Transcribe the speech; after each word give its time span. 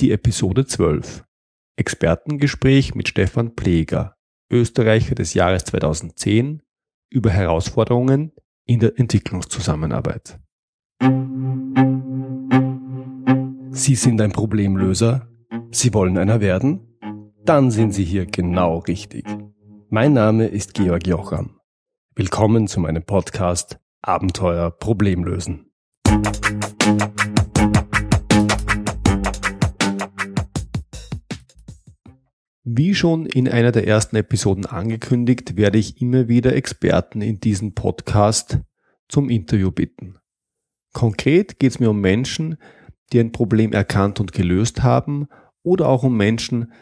Die 0.00 0.10
Episode 0.10 0.66
12. 0.66 1.24
Expertengespräch 1.76 2.96
mit 2.96 3.08
Stefan 3.08 3.54
Pleger, 3.54 4.16
Österreicher 4.50 5.14
des 5.14 5.34
Jahres 5.34 5.66
2010, 5.66 6.62
über 7.10 7.30
Herausforderungen 7.30 8.32
in 8.66 8.80
der 8.80 8.98
Entwicklungszusammenarbeit. 8.98 10.40
Sie 13.70 13.94
sind 13.94 14.20
ein 14.20 14.32
Problemlöser? 14.32 15.28
Sie 15.70 15.94
wollen 15.94 16.18
einer 16.18 16.40
werden? 16.40 16.98
Dann 17.44 17.70
sind 17.70 17.92
Sie 17.92 18.04
hier 18.04 18.26
genau 18.26 18.78
richtig. 18.78 19.24
Mein 19.90 20.12
Name 20.12 20.46
ist 20.48 20.74
Georg 20.74 21.06
Jocham. 21.06 21.60
Willkommen 22.16 22.66
zu 22.66 22.80
meinem 22.80 23.04
Podcast 23.04 23.78
Abenteuer 24.02 24.72
Problemlösen. 24.72 25.70
Wie 32.66 32.94
schon 32.94 33.26
in 33.26 33.46
einer 33.46 33.72
der 33.72 33.86
ersten 33.86 34.16
Episoden 34.16 34.64
angekündigt, 34.64 35.54
werde 35.58 35.76
ich 35.76 36.00
immer 36.00 36.28
wieder 36.28 36.56
Experten 36.56 37.20
in 37.20 37.38
diesem 37.38 37.74
Podcast 37.74 38.58
zum 39.06 39.28
Interview 39.28 39.70
bitten. 39.70 40.16
Konkret 40.94 41.58
geht 41.58 41.72
es 41.72 41.78
mir 41.78 41.90
um 41.90 42.00
Menschen, 42.00 42.56
die 43.12 43.20
ein 43.20 43.32
Problem 43.32 43.74
erkannt 43.74 44.18
und 44.18 44.32
gelöst 44.32 44.82
haben 44.82 45.28
oder 45.62 45.90
auch 45.90 46.04
um 46.04 46.16
Menschen, 46.16 46.72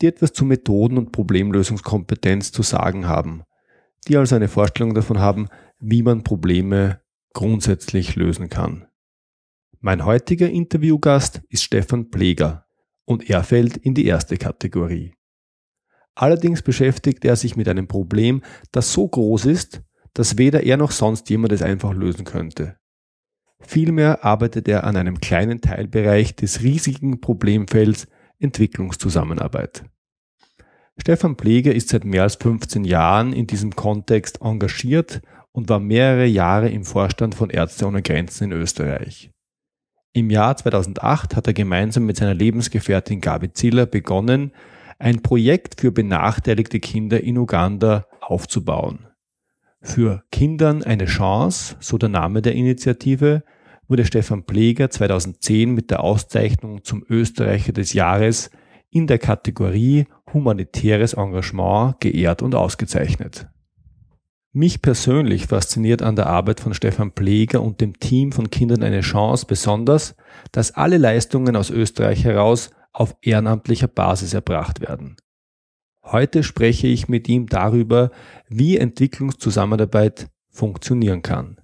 die 0.00 0.06
etwas 0.06 0.34
zu 0.34 0.44
Methoden 0.44 0.98
und 0.98 1.10
Problemlösungskompetenz 1.10 2.52
zu 2.52 2.62
sagen 2.62 3.08
haben, 3.08 3.42
die 4.06 4.16
also 4.16 4.36
eine 4.36 4.46
Vorstellung 4.46 4.94
davon 4.94 5.18
haben, 5.18 5.48
wie 5.80 6.04
man 6.04 6.22
Probleme 6.22 7.00
grundsätzlich 7.32 8.14
lösen 8.14 8.50
kann. 8.50 8.86
Mein 9.80 10.04
heutiger 10.04 10.48
Interviewgast 10.48 11.42
ist 11.48 11.64
Stefan 11.64 12.10
Pleger 12.10 12.66
und 13.04 13.28
er 13.28 13.42
fällt 13.42 13.76
in 13.76 13.94
die 13.94 14.06
erste 14.06 14.36
Kategorie. 14.36 15.12
Allerdings 16.14 16.62
beschäftigt 16.62 17.24
er 17.24 17.36
sich 17.36 17.56
mit 17.56 17.68
einem 17.68 17.88
Problem, 17.88 18.42
das 18.72 18.92
so 18.92 19.08
groß 19.08 19.46
ist, 19.46 19.82
dass 20.12 20.38
weder 20.38 20.62
er 20.62 20.76
noch 20.76 20.92
sonst 20.92 21.28
jemand 21.28 21.52
es 21.52 21.62
einfach 21.62 21.92
lösen 21.92 22.24
könnte. 22.24 22.76
Vielmehr 23.60 24.24
arbeitet 24.24 24.68
er 24.68 24.84
an 24.84 24.96
einem 24.96 25.20
kleinen 25.20 25.60
Teilbereich 25.60 26.36
des 26.36 26.62
riesigen 26.62 27.20
Problemfelds 27.20 28.06
Entwicklungszusammenarbeit. 28.38 29.84
Stefan 31.00 31.36
Pleger 31.36 31.74
ist 31.74 31.88
seit 31.88 32.04
mehr 32.04 32.22
als 32.22 32.36
15 32.36 32.84
Jahren 32.84 33.32
in 33.32 33.46
diesem 33.46 33.74
Kontext 33.74 34.40
engagiert 34.42 35.22
und 35.50 35.68
war 35.68 35.80
mehrere 35.80 36.26
Jahre 36.26 36.68
im 36.68 36.84
Vorstand 36.84 37.34
von 37.34 37.50
Ärzte 37.50 37.86
ohne 37.86 38.02
Grenzen 38.02 38.44
in 38.44 38.52
Österreich. 38.52 39.30
Im 40.12 40.30
Jahr 40.30 40.56
2008 40.56 41.34
hat 41.34 41.46
er 41.48 41.52
gemeinsam 41.54 42.06
mit 42.06 42.16
seiner 42.16 42.34
Lebensgefährtin 42.34 43.20
Gabi 43.20 43.52
Ziller 43.52 43.86
begonnen, 43.86 44.52
ein 45.04 45.20
Projekt 45.20 45.82
für 45.82 45.92
benachteiligte 45.92 46.80
Kinder 46.80 47.22
in 47.22 47.36
Uganda 47.36 48.06
aufzubauen. 48.22 49.06
Für 49.82 50.24
Kindern 50.32 50.82
eine 50.82 51.04
Chance, 51.04 51.76
so 51.80 51.98
der 51.98 52.08
Name 52.08 52.40
der 52.40 52.54
Initiative, 52.54 53.42
wurde 53.86 54.06
Stefan 54.06 54.44
Pleger 54.44 54.88
2010 54.88 55.74
mit 55.74 55.90
der 55.90 56.02
Auszeichnung 56.02 56.84
zum 56.84 57.04
Österreicher 57.06 57.74
des 57.74 57.92
Jahres 57.92 58.50
in 58.88 59.06
der 59.06 59.18
Kategorie 59.18 60.06
Humanitäres 60.32 61.12
Engagement 61.12 62.00
geehrt 62.00 62.40
und 62.40 62.54
ausgezeichnet. 62.54 63.46
Mich 64.54 64.80
persönlich 64.80 65.48
fasziniert 65.48 66.00
an 66.00 66.16
der 66.16 66.28
Arbeit 66.28 66.60
von 66.60 66.72
Stefan 66.72 67.12
Pleger 67.12 67.60
und 67.60 67.82
dem 67.82 68.00
Team 68.00 68.32
von 68.32 68.48
Kindern 68.48 68.82
eine 68.82 69.02
Chance 69.02 69.44
besonders, 69.46 70.16
dass 70.50 70.70
alle 70.70 70.96
Leistungen 70.96 71.56
aus 71.56 71.68
Österreich 71.68 72.24
heraus 72.24 72.70
auf 72.94 73.16
ehrenamtlicher 73.20 73.88
Basis 73.88 74.32
erbracht 74.32 74.80
werden. 74.80 75.16
Heute 76.02 76.42
spreche 76.42 76.86
ich 76.86 77.08
mit 77.08 77.28
ihm 77.28 77.46
darüber, 77.46 78.10
wie 78.48 78.78
Entwicklungszusammenarbeit 78.78 80.28
funktionieren 80.50 81.22
kann. 81.22 81.60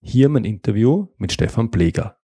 Hier 0.00 0.28
mein 0.28 0.44
Interview 0.44 1.08
mit 1.18 1.32
Stefan 1.32 1.70
Pleger. 1.70 2.18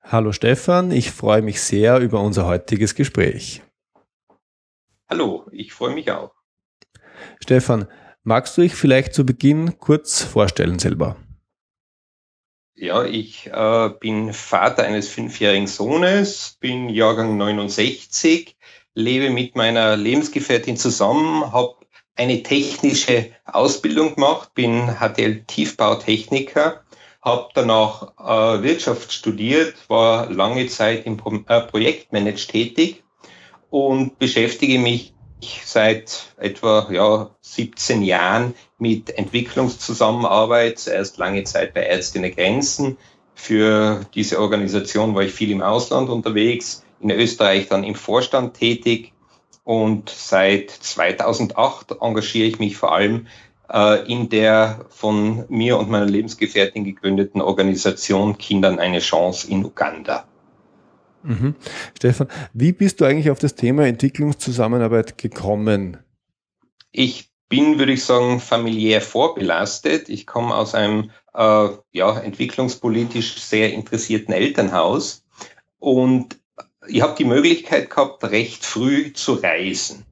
Hallo 0.00 0.32
Stefan, 0.32 0.90
ich 0.90 1.10
freue 1.10 1.42
mich 1.42 1.60
sehr 1.60 1.98
über 2.00 2.20
unser 2.20 2.46
heutiges 2.46 2.94
Gespräch. 2.94 3.62
Hallo, 5.08 5.46
ich 5.52 5.72
freue 5.72 5.94
mich 5.94 6.10
auch. 6.10 6.32
Stefan, 7.40 7.86
magst 8.22 8.56
du 8.56 8.62
dich 8.62 8.74
vielleicht 8.74 9.14
zu 9.14 9.26
Beginn 9.26 9.78
kurz 9.78 10.22
vorstellen 10.22 10.78
selber? 10.78 11.16
Ja, 12.82 13.04
ich 13.04 13.46
äh, 13.46 13.90
bin 14.00 14.32
Vater 14.32 14.82
eines 14.82 15.08
fünfjährigen 15.08 15.68
Sohnes, 15.68 16.56
bin 16.58 16.88
Jahrgang 16.88 17.36
69, 17.36 18.56
lebe 18.94 19.30
mit 19.30 19.54
meiner 19.54 19.96
Lebensgefährtin 19.96 20.76
zusammen, 20.76 21.52
habe 21.52 21.76
eine 22.16 22.42
technische 22.42 23.30
Ausbildung 23.44 24.16
gemacht, 24.16 24.54
bin 24.54 24.96
HTL-Tiefbautechniker, 24.98 26.82
habe 27.22 27.48
danach 27.54 28.14
äh, 28.18 28.64
Wirtschaft 28.64 29.12
studiert, 29.12 29.76
war 29.86 30.28
lange 30.28 30.66
Zeit 30.66 31.06
im 31.06 31.18
Pro 31.18 31.36
äh, 31.46 31.60
Projektmanage 31.60 32.48
tätig 32.48 33.04
und 33.70 34.18
beschäftige 34.18 34.80
mich 34.80 35.11
seit 35.64 36.34
etwa 36.36 36.88
ja, 36.90 37.30
17 37.40 38.02
Jahren 38.02 38.54
mit 38.78 39.16
Entwicklungszusammenarbeit, 39.16 40.78
zuerst 40.78 41.18
lange 41.18 41.44
Zeit 41.44 41.74
bei 41.74 41.84
Ärzte 41.84 42.20
Grenzen. 42.30 42.96
Für 43.34 44.06
diese 44.14 44.40
Organisation 44.40 45.14
war 45.14 45.22
ich 45.22 45.32
viel 45.32 45.50
im 45.50 45.62
Ausland 45.62 46.08
unterwegs, 46.10 46.84
in 47.00 47.10
Österreich 47.10 47.68
dann 47.68 47.84
im 47.84 47.94
Vorstand 47.94 48.54
tätig 48.54 49.12
und 49.64 50.10
seit 50.10 50.70
2008 50.70 51.96
engagiere 52.00 52.48
ich 52.48 52.58
mich 52.58 52.76
vor 52.76 52.92
allem 52.92 53.26
äh, 53.72 54.04
in 54.10 54.28
der 54.28 54.86
von 54.88 55.44
mir 55.48 55.78
und 55.78 55.90
meiner 55.90 56.06
Lebensgefährtin 56.06 56.84
gegründeten 56.84 57.40
Organisation 57.40 58.38
Kindern 58.38 58.78
eine 58.78 58.98
Chance 58.98 59.48
in 59.48 59.64
Uganda. 59.64 60.24
Mhm. 61.22 61.54
Stefan, 61.96 62.28
wie 62.52 62.72
bist 62.72 63.00
du 63.00 63.04
eigentlich 63.04 63.30
auf 63.30 63.38
das 63.38 63.54
Thema 63.54 63.86
Entwicklungszusammenarbeit 63.86 65.18
gekommen? 65.18 65.98
Ich 66.90 67.30
bin, 67.48 67.78
würde 67.78 67.92
ich 67.92 68.04
sagen, 68.04 68.40
familiär 68.40 69.00
vorbelastet. 69.00 70.08
Ich 70.08 70.26
komme 70.26 70.54
aus 70.54 70.74
einem 70.74 71.10
äh, 71.34 71.68
ja, 71.92 72.18
entwicklungspolitisch 72.18 73.40
sehr 73.40 73.72
interessierten 73.72 74.32
Elternhaus 74.32 75.24
und 75.78 76.38
ich 76.88 77.02
habe 77.02 77.14
die 77.16 77.24
Möglichkeit 77.24 77.90
gehabt, 77.90 78.24
recht 78.24 78.64
früh 78.64 79.12
zu 79.12 79.34
reisen. 79.34 80.04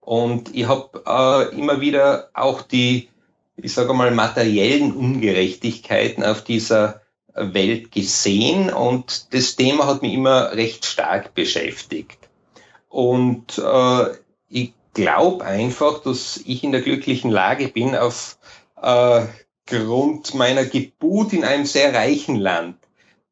Und 0.00 0.54
ich 0.54 0.66
habe 0.66 1.02
äh, 1.06 1.58
immer 1.58 1.80
wieder 1.80 2.30
auch 2.34 2.62
die, 2.62 3.08
ich 3.56 3.72
sage 3.72 3.92
mal, 3.92 4.10
materiellen 4.10 4.92
Ungerechtigkeiten 4.92 6.24
auf 6.24 6.42
dieser 6.42 7.02
Welt 7.36 7.92
gesehen 7.92 8.72
und 8.72 9.32
das 9.34 9.56
Thema 9.56 9.86
hat 9.86 10.02
mich 10.02 10.14
immer 10.14 10.52
recht 10.52 10.86
stark 10.86 11.34
beschäftigt. 11.34 12.18
Und 12.88 13.58
äh, 13.58 14.06
ich 14.48 14.72
glaube 14.94 15.44
einfach, 15.44 16.02
dass 16.02 16.40
ich 16.44 16.64
in 16.64 16.72
der 16.72 16.80
glücklichen 16.80 17.30
Lage 17.30 17.68
bin, 17.68 17.94
auf 17.94 18.38
äh, 18.80 19.26
meiner 20.34 20.64
Geburt 20.64 21.32
in 21.32 21.44
einem 21.44 21.66
sehr 21.66 21.92
reichen 21.92 22.36
Land, 22.36 22.76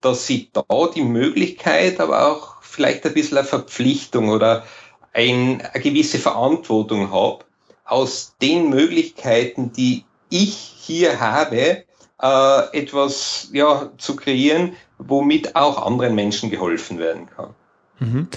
dass 0.01 0.29
ich 0.29 0.51
da 0.53 0.65
die 0.95 1.03
Möglichkeit, 1.03 2.01
aber 2.01 2.29
auch 2.29 2.63
vielleicht 2.63 3.07
ein 3.07 3.15
bisschen 3.15 3.39
eine 3.39 3.47
Verpflichtung 3.47 4.29
oder 4.29 4.65
ein, 5.13 5.63
eine 5.63 5.83
gewisse 5.83 6.19
Verantwortung 6.19 7.11
habe, 7.11 7.45
aus 7.85 8.35
den 8.43 8.69
Möglichkeiten, 8.69 9.73
die 9.73 10.05
ich 10.29 10.55
hier 10.55 11.21
habe, 11.21 11.85
äh, 12.25 12.79
etwas 12.79 13.51
ja, 13.53 13.93
zu 13.99 14.17
kreieren, 14.17 14.73
womit 14.99 15.55
auch 15.57 15.85
anderen 15.85 16.15
Menschen 16.15 16.51
geholfen 16.51 16.99
werden 16.99 17.27
kann. 17.27 17.55
Mhm. 17.99 18.29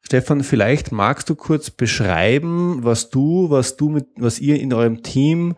Stefan, 0.00 0.42
vielleicht 0.42 0.90
magst 0.90 1.28
du 1.28 1.34
kurz 1.34 1.70
beschreiben, 1.70 2.78
was 2.82 3.10
du, 3.10 3.50
was 3.50 3.76
du 3.76 3.90
mit, 3.90 4.06
was 4.16 4.38
ihr 4.38 4.58
in 4.58 4.72
eurem 4.72 5.02
Team 5.02 5.56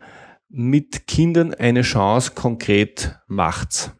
mit 0.48 1.06
Kindern 1.06 1.54
eine 1.54 1.82
Chance 1.82 2.32
konkret 2.34 3.16
macht. 3.26 3.92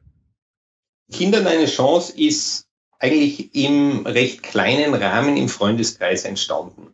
Kindern 1.12 1.46
eine 1.46 1.66
Chance 1.66 2.19
ist 2.19 2.66
eigentlich 2.98 3.54
im 3.54 4.06
recht 4.06 4.42
kleinen 4.42 4.94
Rahmen 4.94 5.36
im 5.36 5.48
Freundeskreis 5.48 6.25
entstanden. 6.25 6.88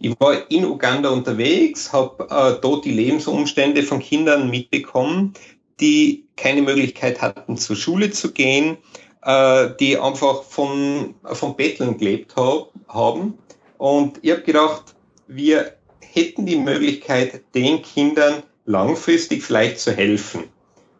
Ich 0.00 0.14
war 0.20 0.48
in 0.50 0.64
Uganda 0.64 1.08
unterwegs, 1.08 1.92
habe 1.92 2.28
äh, 2.30 2.60
dort 2.60 2.84
die 2.84 2.92
Lebensumstände 2.92 3.82
von 3.82 3.98
Kindern 3.98 4.50
mitbekommen, 4.50 5.32
die 5.80 6.27
keine 6.38 6.62
Möglichkeit 6.62 7.20
hatten, 7.20 7.56
zur 7.56 7.76
Schule 7.76 8.10
zu 8.10 8.32
gehen, 8.32 8.78
äh, 9.22 9.68
die 9.78 9.98
einfach 9.98 10.42
von, 10.42 11.14
von 11.24 11.56
Betteln 11.56 11.98
gelebt 11.98 12.34
hab, 12.36 12.70
haben. 12.88 13.38
Und 13.76 14.18
ich 14.22 14.30
habe 14.30 14.42
gedacht, 14.42 14.94
wir 15.26 15.74
hätten 16.00 16.46
die 16.46 16.56
Möglichkeit, 16.56 17.42
den 17.54 17.82
Kindern 17.82 18.42
langfristig 18.64 19.42
vielleicht 19.42 19.80
zu 19.80 19.92
helfen. 19.92 20.44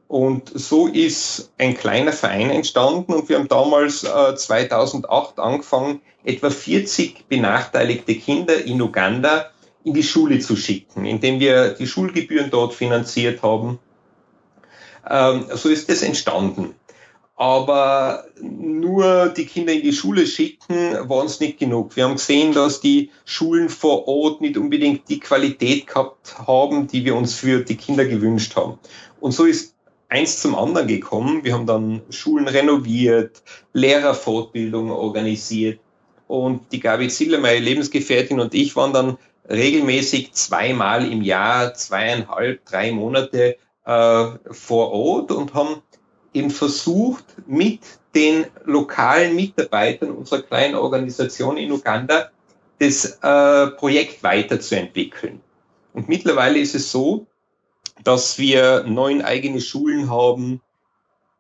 Und 0.08 0.50
so 0.54 0.86
ist 0.86 1.52
ein 1.58 1.76
kleiner 1.76 2.12
Verein 2.12 2.50
entstanden 2.50 3.12
und 3.12 3.28
wir 3.28 3.38
haben 3.38 3.48
damals 3.48 4.04
äh, 4.04 4.34
2008 4.34 5.38
angefangen, 5.38 6.00
etwa 6.24 6.48
40 6.48 7.28
benachteiligte 7.28 8.14
Kinder 8.14 8.64
in 8.64 8.80
Uganda 8.80 9.50
in 9.84 9.92
die 9.92 10.02
Schule 10.02 10.38
zu 10.38 10.56
schicken, 10.56 11.04
indem 11.04 11.40
wir 11.40 11.70
die 11.70 11.86
Schulgebühren 11.86 12.50
dort 12.50 12.74
finanziert 12.74 13.42
haben. 13.42 13.78
Ähm, 15.08 15.46
so 15.54 15.68
ist 15.68 15.88
es 15.88 16.02
entstanden. 16.02 16.74
Aber 17.36 18.24
nur 18.40 19.28
die 19.28 19.46
Kinder 19.46 19.72
in 19.72 19.82
die 19.82 19.92
Schule 19.92 20.26
schicken, 20.26 21.08
war 21.08 21.18
uns 21.22 21.38
nicht 21.38 21.58
genug. 21.58 21.94
Wir 21.94 22.04
haben 22.04 22.16
gesehen, 22.16 22.52
dass 22.52 22.80
die 22.80 23.10
Schulen 23.24 23.68
vor 23.68 24.08
Ort 24.08 24.40
nicht 24.40 24.56
unbedingt 24.56 25.08
die 25.08 25.20
Qualität 25.20 25.86
gehabt 25.86 26.36
haben, 26.48 26.88
die 26.88 27.04
wir 27.04 27.14
uns 27.14 27.34
für 27.34 27.60
die 27.60 27.76
Kinder 27.76 28.06
gewünscht 28.06 28.56
haben. 28.56 28.80
Und 29.20 29.32
so 29.32 29.44
ist 29.44 29.76
eins 30.08 30.40
zum 30.42 30.56
anderen 30.56 30.88
gekommen. 30.88 31.44
Wir 31.44 31.54
haben 31.54 31.66
dann 31.66 32.02
Schulen 32.10 32.48
renoviert, 32.48 33.42
Lehrerfortbildungen 33.72 34.90
organisiert. 34.90 35.78
Und 36.26 36.72
die 36.72 36.80
Gabi 36.80 37.06
Ziller, 37.08 37.38
meine 37.38 37.60
Lebensgefährtin 37.60 38.40
und 38.40 38.52
ich 38.52 38.74
waren 38.74 38.92
dann 38.92 39.16
regelmäßig 39.48 40.32
zweimal 40.32 41.10
im 41.10 41.22
Jahr, 41.22 41.72
zweieinhalb, 41.72 42.64
drei 42.66 42.90
Monate 42.90 43.56
vor 43.88 44.92
Ort 44.92 45.32
und 45.32 45.54
haben 45.54 45.82
eben 46.34 46.50
versucht, 46.50 47.24
mit 47.46 47.80
den 48.14 48.46
lokalen 48.64 49.34
Mitarbeitern 49.34 50.10
unserer 50.10 50.42
kleinen 50.42 50.74
Organisation 50.74 51.56
in 51.56 51.72
Uganda 51.72 52.30
das 52.78 53.18
äh, 53.22 53.66
Projekt 53.68 54.22
weiterzuentwickeln. 54.22 55.40
Und 55.92 56.08
mittlerweile 56.08 56.58
ist 56.58 56.74
es 56.74 56.92
so, 56.92 57.26
dass 58.04 58.38
wir 58.38 58.84
neun 58.84 59.22
eigene 59.22 59.60
Schulen 59.60 60.10
haben, 60.10 60.60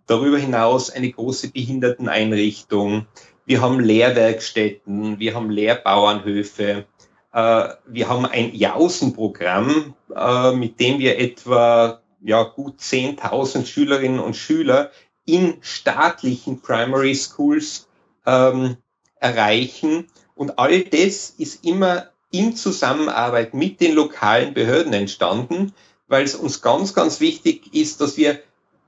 darüber 0.06 0.38
hinaus 0.38 0.90
eine 0.90 1.10
große 1.10 1.52
Behinderteneinrichtung, 1.52 3.06
wir 3.46 3.60
haben 3.62 3.80
Lehrwerkstätten, 3.80 5.18
wir 5.18 5.34
haben 5.34 5.50
Lehrbauernhöfe, 5.50 6.86
äh, 7.32 7.68
wir 7.86 8.08
haben 8.08 8.26
ein 8.26 8.54
Jausenprogramm, 8.54 9.94
äh, 10.14 10.52
mit 10.52 10.80
dem 10.80 10.98
wir 10.98 11.18
etwa 11.18 12.00
ja, 12.20 12.42
gut 12.42 12.80
10.000 12.80 13.66
Schülerinnen 13.66 14.20
und 14.20 14.36
Schüler 14.36 14.90
in 15.24 15.58
staatlichen 15.60 16.60
Primary 16.60 17.14
Schools 17.14 17.88
ähm, 18.26 18.76
erreichen. 19.20 20.06
Und 20.34 20.58
all 20.58 20.82
das 20.84 21.30
ist 21.30 21.64
immer 21.64 22.08
in 22.30 22.56
Zusammenarbeit 22.56 23.54
mit 23.54 23.80
den 23.80 23.94
lokalen 23.94 24.54
Behörden 24.54 24.92
entstanden, 24.92 25.74
weil 26.06 26.24
es 26.24 26.34
uns 26.34 26.62
ganz, 26.62 26.94
ganz 26.94 27.20
wichtig 27.20 27.74
ist, 27.74 28.00
dass 28.00 28.16
wir 28.16 28.40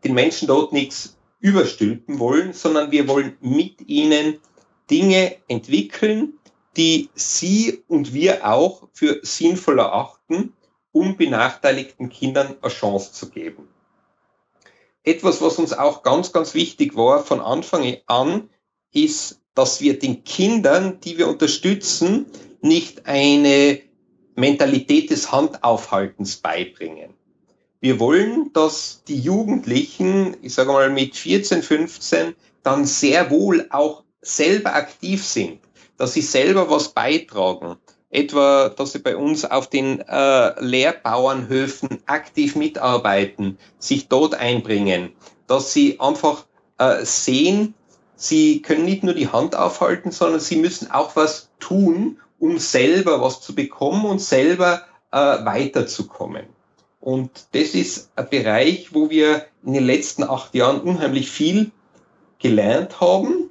den 0.04 0.14
Menschen 0.14 0.48
dort 0.48 0.72
nichts 0.72 1.16
überstülpen 1.40 2.18
wollen, 2.18 2.52
sondern 2.52 2.90
wir 2.90 3.08
wollen 3.08 3.36
mit 3.40 3.88
ihnen 3.88 4.38
Dinge 4.90 5.36
entwickeln, 5.48 6.34
die 6.76 7.10
sie 7.14 7.82
und 7.88 8.14
wir 8.14 8.46
auch 8.46 8.88
für 8.92 9.20
sinnvoll 9.22 9.78
erachten 9.78 10.52
um 10.92 11.16
benachteiligten 11.16 12.08
Kindern 12.08 12.56
eine 12.60 12.72
Chance 12.72 13.12
zu 13.12 13.30
geben. 13.30 13.68
Etwas, 15.02 15.40
was 15.40 15.58
uns 15.58 15.72
auch 15.72 16.02
ganz, 16.02 16.32
ganz 16.32 16.54
wichtig 16.54 16.96
war 16.96 17.24
von 17.24 17.40
Anfang 17.40 17.96
an, 18.06 18.50
ist, 18.92 19.40
dass 19.54 19.80
wir 19.80 19.98
den 19.98 20.24
Kindern, 20.24 21.00
die 21.00 21.18
wir 21.18 21.28
unterstützen, 21.28 22.26
nicht 22.60 23.06
eine 23.06 23.80
Mentalität 24.34 25.10
des 25.10 25.32
Handaufhaltens 25.32 26.36
beibringen. 26.36 27.14
Wir 27.80 27.98
wollen, 27.98 28.52
dass 28.52 29.04
die 29.08 29.18
Jugendlichen, 29.18 30.36
ich 30.42 30.54
sage 30.54 30.72
mal 30.72 30.90
mit 30.90 31.16
14, 31.16 31.62
15, 31.62 32.34
dann 32.62 32.84
sehr 32.84 33.30
wohl 33.30 33.66
auch 33.70 34.04
selber 34.20 34.74
aktiv 34.74 35.24
sind, 35.24 35.60
dass 35.96 36.12
sie 36.12 36.20
selber 36.20 36.68
was 36.68 36.90
beitragen, 36.90 37.76
etwa, 38.10 38.68
dass 38.68 38.92
sie 38.92 38.98
bei 38.98 39.16
uns 39.16 39.44
auf 39.44 39.68
den 39.68 40.00
äh, 40.00 40.60
Lehrbauernhöfen 40.60 42.00
aktiv 42.06 42.56
mitarbeiten, 42.56 43.58
sich 43.78 44.08
dort 44.08 44.34
einbringen, 44.34 45.12
dass 45.46 45.72
sie 45.72 46.00
einfach 46.00 46.46
äh, 46.78 47.04
sehen, 47.04 47.74
sie 48.16 48.62
können 48.62 48.84
nicht 48.84 49.04
nur 49.04 49.14
die 49.14 49.28
Hand 49.28 49.54
aufhalten, 49.54 50.10
sondern 50.10 50.40
sie 50.40 50.56
müssen 50.56 50.90
auch 50.90 51.14
was 51.16 51.50
tun, 51.60 52.18
um 52.38 52.58
selber 52.58 53.20
was 53.20 53.40
zu 53.40 53.54
bekommen 53.54 54.04
und 54.04 54.20
selber 54.20 54.82
äh, 55.12 55.16
weiterzukommen. 55.16 56.46
Und 57.00 57.30
das 57.52 57.70
ist 57.70 58.10
ein 58.16 58.28
Bereich, 58.28 58.92
wo 58.92 59.08
wir 59.08 59.46
in 59.64 59.72
den 59.72 59.84
letzten 59.86 60.22
acht 60.22 60.54
Jahren 60.54 60.80
unheimlich 60.80 61.30
viel 61.30 61.70
gelernt 62.38 63.00
haben. 63.00 63.50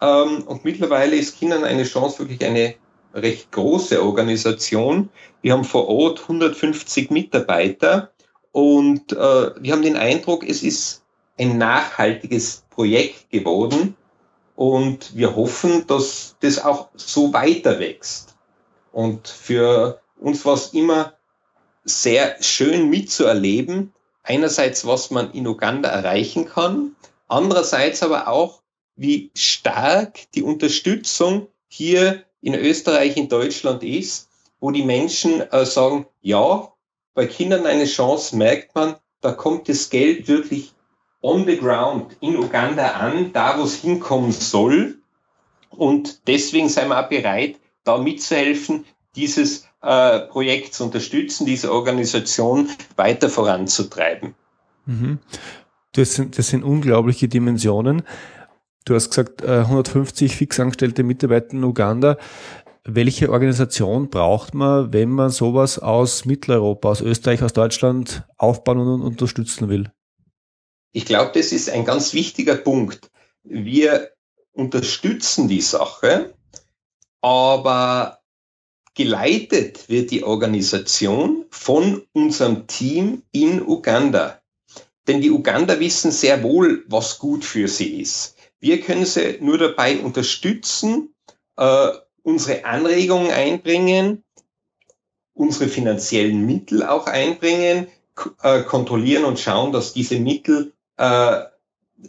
Ähm, 0.00 0.42
und 0.42 0.64
mittlerweile 0.64 1.16
ist 1.16 1.38
Kindern 1.38 1.64
eine 1.64 1.84
Chance, 1.84 2.18
wirklich 2.18 2.44
eine 2.44 2.74
recht 3.14 3.50
große 3.52 4.02
Organisation. 4.02 5.08
Wir 5.42 5.52
haben 5.52 5.64
vor 5.64 5.88
Ort 5.88 6.22
150 6.22 7.10
Mitarbeiter 7.10 8.10
und 8.52 9.12
äh, 9.12 9.16
wir 9.16 9.72
haben 9.72 9.82
den 9.82 9.96
Eindruck, 9.96 10.48
es 10.48 10.62
ist 10.62 11.02
ein 11.38 11.58
nachhaltiges 11.58 12.64
Projekt 12.70 13.30
geworden 13.30 13.96
und 14.56 15.16
wir 15.16 15.34
hoffen, 15.36 15.86
dass 15.86 16.36
das 16.40 16.62
auch 16.62 16.88
so 16.94 17.32
weiter 17.32 17.78
wächst. 17.78 18.36
Und 18.92 19.28
für 19.28 20.00
uns 20.18 20.44
war 20.44 20.54
es 20.54 20.74
immer 20.74 21.14
sehr 21.84 22.36
schön 22.42 22.90
mitzuerleben, 22.90 23.92
einerseits, 24.22 24.86
was 24.86 25.10
man 25.10 25.32
in 25.32 25.46
Uganda 25.46 25.88
erreichen 25.88 26.46
kann, 26.46 26.94
andererseits 27.28 28.02
aber 28.02 28.28
auch, 28.28 28.60
wie 28.96 29.30
stark 29.34 30.30
die 30.34 30.42
Unterstützung 30.42 31.48
hier 31.68 32.24
in 32.42 32.54
Österreich, 32.54 33.16
in 33.16 33.28
Deutschland 33.28 33.82
ist, 33.82 34.28
wo 34.60 34.70
die 34.70 34.84
Menschen 34.84 35.40
äh, 35.40 35.64
sagen, 35.64 36.06
ja, 36.22 36.72
bei 37.14 37.26
Kindern 37.26 37.66
eine 37.66 37.86
Chance 37.86 38.36
merkt 38.36 38.74
man, 38.74 38.96
da 39.20 39.32
kommt 39.32 39.68
das 39.68 39.90
Geld 39.90 40.28
wirklich 40.28 40.72
on 41.22 41.44
the 41.46 41.56
ground 41.56 42.16
in 42.20 42.36
Uganda 42.36 42.92
an, 42.92 43.32
da 43.32 43.58
wo 43.58 43.64
es 43.64 43.76
hinkommen 43.76 44.32
soll. 44.32 44.96
Und 45.70 46.26
deswegen 46.26 46.68
sind 46.68 46.88
wir 46.88 47.04
auch 47.04 47.08
bereit, 47.08 47.56
da 47.84 47.98
mitzuhelfen, 47.98 48.84
dieses 49.16 49.66
äh, 49.82 50.20
Projekt 50.20 50.74
zu 50.74 50.84
unterstützen, 50.84 51.46
diese 51.46 51.72
Organisation 51.72 52.68
weiter 52.96 53.28
voranzutreiben. 53.28 54.34
Mhm. 54.86 55.18
Das, 55.92 56.14
sind, 56.14 56.38
das 56.38 56.48
sind 56.48 56.62
unglaubliche 56.62 57.28
Dimensionen. 57.28 58.02
Du 58.84 58.94
hast 58.94 59.10
gesagt, 59.10 59.44
150 59.44 60.32
äh, 60.32 60.34
fixangestellte 60.34 61.02
Mitarbeiter 61.02 61.52
in 61.52 61.64
Uganda. 61.64 62.16
Welche 62.84 63.30
Organisation 63.30 64.08
braucht 64.08 64.54
man, 64.54 64.92
wenn 64.92 65.10
man 65.10 65.30
sowas 65.30 65.78
aus 65.78 66.24
Mitteleuropa, 66.24 66.88
aus 66.88 67.02
Österreich, 67.02 67.42
aus 67.42 67.52
Deutschland 67.52 68.26
aufbauen 68.38 68.78
und 68.78 69.02
unterstützen 69.02 69.68
will? 69.68 69.92
Ich 70.92 71.04
glaube, 71.04 71.32
das 71.34 71.52
ist 71.52 71.68
ein 71.68 71.84
ganz 71.84 72.14
wichtiger 72.14 72.56
Punkt. 72.56 73.10
Wir 73.44 74.10
unterstützen 74.52 75.46
die 75.46 75.60
Sache, 75.60 76.34
aber 77.20 78.20
geleitet 78.94 79.88
wird 79.88 80.10
die 80.10 80.24
Organisation 80.24 81.44
von 81.50 82.02
unserem 82.12 82.66
Team 82.66 83.22
in 83.30 83.62
Uganda. 83.62 84.40
Denn 85.06 85.20
die 85.20 85.30
Uganda 85.30 85.78
wissen 85.80 86.10
sehr 86.10 86.42
wohl, 86.42 86.84
was 86.88 87.18
gut 87.18 87.44
für 87.44 87.68
sie 87.68 88.00
ist. 88.00 88.36
Wir 88.60 88.80
können 88.80 89.06
sie 89.06 89.38
nur 89.40 89.58
dabei 89.58 89.98
unterstützen, 89.98 91.14
äh, 91.56 91.88
unsere 92.22 92.64
Anregungen 92.64 93.30
einbringen, 93.30 94.22
unsere 95.32 95.68
finanziellen 95.68 96.44
Mittel 96.44 96.82
auch 96.82 97.06
einbringen, 97.06 97.86
äh, 98.42 98.62
kontrollieren 98.62 99.24
und 99.24 99.40
schauen, 99.40 99.72
dass 99.72 99.94
diese 99.94 100.20
Mittel 100.20 100.74
äh, 100.98 101.40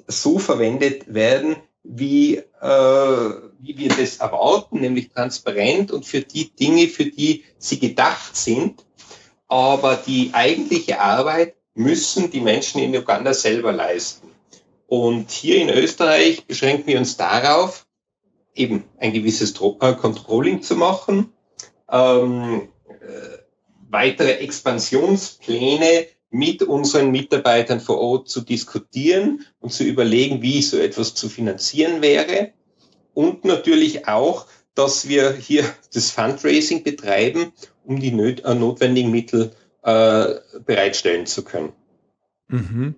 so 0.08 0.40
verwendet 0.40 1.14
werden, 1.14 1.56
wie, 1.84 2.36
äh, 2.36 3.30
wie 3.60 3.78
wir 3.78 3.90
das 3.90 4.18
erwarten, 4.18 4.82
nämlich 4.82 5.10
transparent 5.10 5.92
und 5.92 6.06
für 6.06 6.22
die 6.22 6.54
Dinge, 6.54 6.88
für 6.88 7.06
die 7.06 7.44
sie 7.58 7.80
gedacht 7.80 8.36
sind. 8.36 8.86
Aber 9.48 9.96
die 9.96 10.32
eigentliche 10.34 11.00
Arbeit 11.00 11.56
müssen 11.74 12.30
die 12.30 12.42
Menschen 12.42 12.82
in 12.82 12.96
Uganda 12.96 13.34
selber 13.34 13.72
leisten. 13.72 14.31
Und 14.92 15.32
hier 15.32 15.62
in 15.62 15.70
Österreich 15.70 16.48
beschränken 16.48 16.88
wir 16.88 16.98
uns 16.98 17.16
darauf, 17.16 17.88
eben 18.54 18.84
ein 18.98 19.14
gewisses 19.14 19.52
äh, 19.52 19.94
Controlling 19.94 20.64
zu 20.64 20.76
machen, 20.76 21.32
ähm, 21.90 22.68
äh, 22.90 23.38
weitere 23.90 24.34
Expansionspläne 24.40 26.08
mit 26.30 26.64
unseren 26.64 27.10
Mitarbeitern 27.12 27.80
vor 27.80 28.00
Ort 28.00 28.28
zu 28.28 28.42
diskutieren 28.42 29.46
und 29.62 29.72
zu 29.72 29.86
überlegen, 29.86 30.42
wie 30.42 30.62
so 30.62 30.78
etwas 30.78 31.14
zu 31.14 31.30
finanzieren 31.30 32.02
wäre. 32.02 32.52
Und 33.14 33.46
natürlich 33.46 34.10
auch, 34.10 34.46
dass 34.76 35.08
wir 35.08 35.32
hier 35.32 35.64
das 35.94 36.12
Fundraising 36.12 36.84
betreiben, 36.84 37.54
um 37.86 37.98
die 38.02 38.10
äh, 38.10 38.56
notwendigen 38.56 39.12
Mittel 39.12 39.56
äh, 39.84 40.34
bereitstellen 40.66 41.28
zu 41.28 41.46
können. 41.46 41.72
Mhm. 42.50 42.96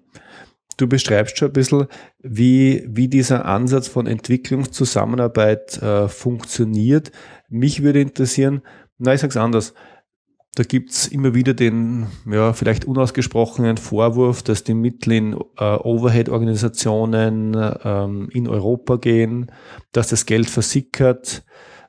Du 0.78 0.88
beschreibst 0.88 1.38
schon 1.38 1.50
ein 1.50 1.54
bisschen, 1.54 1.88
wie, 2.20 2.86
wie 2.88 3.08
dieser 3.08 3.46
Ansatz 3.46 3.88
von 3.88 4.08
Entwicklungszusammenarbeit 4.08 5.82
äh, 5.82 6.08
funktioniert. 6.08 7.12
Mich 7.50 7.84
würde 7.84 8.02
interessieren, 8.02 8.62
na, 8.98 9.14
ich 9.14 9.22
sag's 9.22 9.38
anders. 9.38 9.74
Da 10.56 10.64
gibt's 10.64 11.08
immer 11.08 11.34
wieder 11.34 11.56
den, 11.56 12.06
ja, 12.30 12.54
vielleicht 12.54 12.86
unausgesprochenen 12.86 13.78
Vorwurf, 13.78 14.44
dass 14.44 14.64
die 14.64 14.76
Mittel 14.76 15.14
in 15.14 15.34
äh, 15.34 15.64
Overhead-Organisationen 15.64 17.58
ähm, 17.84 18.30
in 18.32 18.48
Europa 18.48 18.98
gehen, 18.98 19.52
dass 19.94 20.10
das 20.10 20.28
Geld 20.28 20.48
versickert. 20.48 21.44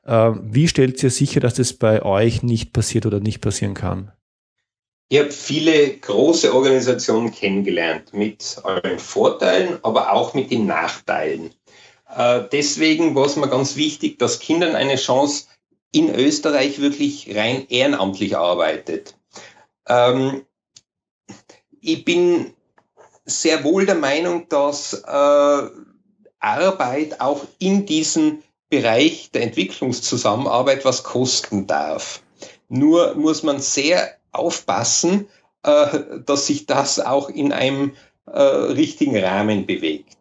Äh, 0.04 0.32
wie 0.42 0.66
stellt 0.68 1.02
ihr 1.02 1.10
sicher, 1.10 1.40
dass 1.40 1.54
das 1.54 1.74
bei 1.74 2.02
euch 2.02 2.42
nicht 2.42 2.72
passiert 2.72 3.04
oder 3.04 3.20
nicht 3.20 3.42
passieren 3.42 3.74
kann? 3.74 4.12
Ich 5.08 5.18
habe 5.18 5.30
viele 5.30 5.96
große 5.98 6.54
Organisationen 6.54 7.30
kennengelernt 7.30 8.12
mit 8.12 8.58
allen 8.64 8.98
Vorteilen, 8.98 9.78
aber 9.82 10.12
auch 10.12 10.34
mit 10.34 10.50
den 10.50 10.66
Nachteilen. 10.66 11.54
Äh, 12.16 12.44
deswegen 12.50 13.14
war 13.14 13.26
es 13.26 13.36
mir 13.36 13.48
ganz 13.48 13.76
wichtig, 13.76 14.18
dass 14.18 14.40
Kindern 14.40 14.74
eine 14.74 14.96
Chance 14.96 15.46
in 15.92 16.12
Österreich 16.14 16.80
wirklich 16.80 17.34
rein 17.36 17.66
ehrenamtlich 17.68 18.36
arbeitet. 18.36 19.16
Ähm, 19.86 20.44
ich 21.80 22.04
bin 22.04 22.54
sehr 23.26 23.62
wohl 23.62 23.86
der 23.86 23.94
Meinung, 23.94 24.48
dass 24.48 24.94
äh, 24.94 25.68
Arbeit 26.40 27.20
auch 27.20 27.44
in 27.58 27.86
diesem 27.86 28.42
Bereich 28.68 29.30
der 29.30 29.42
Entwicklungszusammenarbeit 29.42 30.84
was 30.84 31.04
kosten 31.04 31.66
darf. 31.66 32.22
Nur 32.68 33.14
muss 33.14 33.42
man 33.42 33.60
sehr 33.60 34.18
aufpassen, 34.34 35.28
äh, 35.62 36.00
dass 36.24 36.46
sich 36.46 36.66
das 36.66 37.00
auch 37.00 37.28
in 37.28 37.52
einem 37.52 37.92
äh, 38.26 38.40
richtigen 38.40 39.16
Rahmen 39.16 39.66
bewegt. 39.66 40.16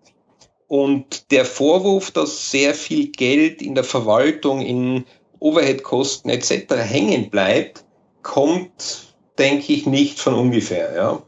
Und 0.68 1.32
der 1.32 1.46
Vorwurf, 1.46 2.12
dass 2.12 2.50
sehr 2.52 2.74
viel 2.74 3.10
Geld 3.12 3.62
in 3.62 3.76
der 3.76 3.84
Verwaltung, 3.84 4.62
in 4.62 5.06
Overheadkosten 5.40 6.32
etc. 6.32 6.74
hängen 6.76 7.30
bleibt, 7.30 7.84
kommt, 8.24 9.14
denke 9.38 9.74
ich, 9.74 9.86
nicht 9.86 10.20
von 10.20 10.34
ungefähr. 10.34 10.96
Ja. 10.96 11.22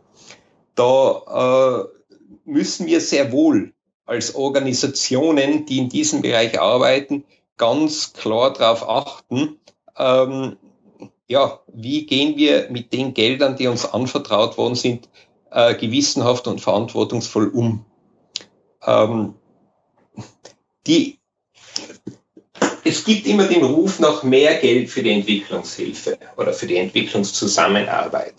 Da 0.76 1.84
äh, 1.84 2.20
müssen 2.46 2.88
wir 2.88 3.02
sehr 3.02 3.32
wohl 3.32 3.74
als 4.06 4.36
Organisationen, 4.36 5.66
die 5.66 5.80
in 5.80 5.90
diesem 5.90 6.22
Bereich 6.22 6.60
arbeiten, 6.60 7.24
ganz 7.58 8.14
klar 8.14 8.54
darauf 8.54 8.88
achten, 8.88 9.60
ähm, 9.98 10.58
ja, 11.28 11.60
wie 11.74 12.06
gehen 12.06 12.38
wir 12.38 12.70
mit 12.70 12.94
den 12.94 13.14
Geldern, 13.14 13.56
die 13.56 13.68
uns 13.68 13.86
anvertraut 13.86 14.58
worden 14.58 14.76
sind, 14.76 15.10
äh, 15.52 15.76
gewissenhaft 15.76 16.48
und 16.48 16.62
verantwortungsvoll 16.62 17.48
um. 17.48 17.86
Ähm, 18.86 19.36
die 20.86 21.20
es 22.84 23.04
gibt 23.04 23.26
immer 23.26 23.48
den 23.48 23.64
Ruf 23.64 24.00
nach 24.00 24.22
mehr 24.22 24.56
Geld 24.60 24.90
für 24.92 25.02
die 25.02 25.10
Entwicklungshilfe 25.10 26.20
oder 26.38 26.54
für 26.54 26.68
die 26.68 26.78
Entwicklungszusammenarbeit. 26.78 28.36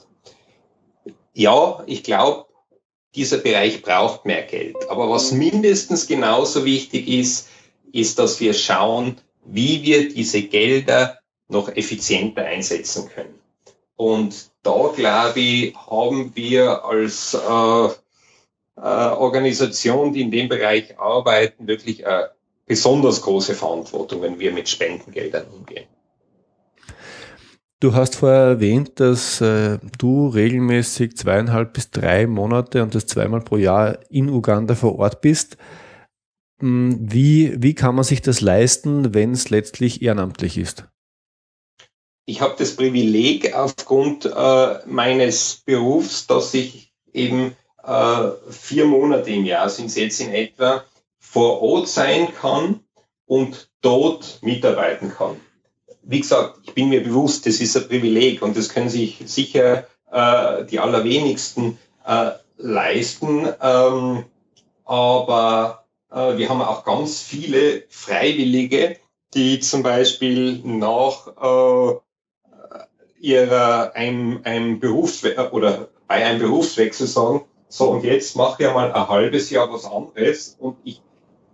Ja, 1.34 1.82
ich 1.86 2.04
glaube, 2.04 2.46
dieser 3.16 3.38
Bereich 3.38 3.82
braucht 3.82 4.24
mehr 4.24 4.42
Geld. 4.42 4.76
Aber 4.88 5.10
was 5.10 5.32
mindestens 5.32 6.06
genauso 6.06 6.64
wichtig 6.64 7.08
ist, 7.08 7.48
ist, 7.92 8.20
dass 8.20 8.38
wir 8.38 8.54
schauen, 8.54 9.16
wie 9.44 9.82
wir 9.82 10.08
diese 10.08 10.42
Gelder 10.42 11.18
noch 11.48 11.68
effizienter 11.68 12.44
einsetzen 12.44 13.08
können. 13.08 13.34
Und 13.96 14.50
da, 14.62 14.92
glaube 14.94 15.40
ich, 15.40 15.76
haben 15.76 16.32
wir 16.34 16.84
als 16.84 17.34
äh, 17.34 17.88
äh, 18.76 18.80
Organisation, 18.80 20.12
die 20.12 20.20
in 20.20 20.30
dem 20.30 20.48
Bereich 20.48 20.98
arbeiten, 20.98 21.66
wirklich 21.66 22.06
eine 22.06 22.30
besonders 22.66 23.22
große 23.22 23.54
Verantwortung, 23.54 24.22
wenn 24.22 24.38
wir 24.38 24.52
mit 24.52 24.68
Spendengeldern 24.68 25.46
umgehen. 25.46 25.86
Du 27.78 27.94
hast 27.94 28.16
vorher 28.16 28.40
erwähnt, 28.40 29.00
dass 29.00 29.40
äh, 29.40 29.78
du 29.98 30.28
regelmäßig 30.28 31.16
zweieinhalb 31.16 31.74
bis 31.74 31.90
drei 31.90 32.26
Monate 32.26 32.82
und 32.82 32.94
das 32.94 33.06
zweimal 33.06 33.42
pro 33.42 33.56
Jahr 33.58 33.98
in 34.10 34.30
Uganda 34.30 34.74
vor 34.74 34.98
Ort 34.98 35.20
bist. 35.20 35.58
Hm, 36.58 36.98
wie, 37.00 37.54
wie 37.62 37.74
kann 37.74 37.94
man 37.94 38.04
sich 38.04 38.22
das 38.22 38.40
leisten, 38.40 39.14
wenn 39.14 39.32
es 39.32 39.50
letztlich 39.50 40.00
ehrenamtlich 40.02 40.56
ist? 40.56 40.88
Ich 42.28 42.40
habe 42.40 42.56
das 42.58 42.74
Privileg 42.74 43.54
aufgrund 43.54 44.24
äh, 44.26 44.78
meines 44.84 45.62
Berufs, 45.64 46.26
dass 46.26 46.52
ich 46.54 46.92
eben 47.12 47.56
äh, 47.84 48.30
vier 48.50 48.84
Monate 48.84 49.30
im 49.30 49.44
Jahr 49.44 49.70
sind 49.70 49.86
es 49.86 49.94
jetzt 49.94 50.20
in 50.20 50.32
etwa 50.32 50.84
vor 51.20 51.62
Ort 51.62 51.86
sein 51.86 52.34
kann 52.34 52.80
und 53.26 53.70
dort 53.80 54.40
mitarbeiten 54.42 55.12
kann. 55.16 55.40
Wie 56.02 56.20
gesagt, 56.20 56.58
ich 56.64 56.74
bin 56.74 56.88
mir 56.88 57.02
bewusst, 57.02 57.46
das 57.46 57.60
ist 57.60 57.76
ein 57.76 57.86
Privileg 57.86 58.42
und 58.42 58.56
das 58.56 58.70
können 58.70 58.88
sich 58.88 59.22
sicher 59.26 59.86
äh, 60.10 60.64
die 60.64 60.80
allerwenigsten 60.80 61.78
äh, 62.04 62.32
leisten. 62.56 63.48
Ähm, 63.62 64.24
aber 64.84 65.84
äh, 66.10 66.36
wir 66.36 66.48
haben 66.48 66.62
auch 66.62 66.84
ganz 66.84 67.20
viele 67.20 67.84
Freiwillige, 67.88 68.96
die 69.34 69.60
zum 69.60 69.84
Beispiel 69.84 70.60
nach 70.64 71.28
äh, 71.40 72.05
ihrer 73.20 73.94
einem, 73.94 74.40
einem 74.44 74.80
Berufswechsel 74.80 75.48
oder 75.48 75.88
bei 76.06 76.24
einem 76.24 76.40
Berufswechsel 76.40 77.06
sagen, 77.06 77.42
so 77.68 77.90
und 77.90 78.04
jetzt 78.04 78.36
mache 78.36 78.64
ich 78.64 78.72
mal 78.72 78.92
ein 78.92 79.08
halbes 79.08 79.50
Jahr 79.50 79.72
was 79.72 79.84
anderes 79.84 80.56
und 80.58 80.76
ich 80.84 81.00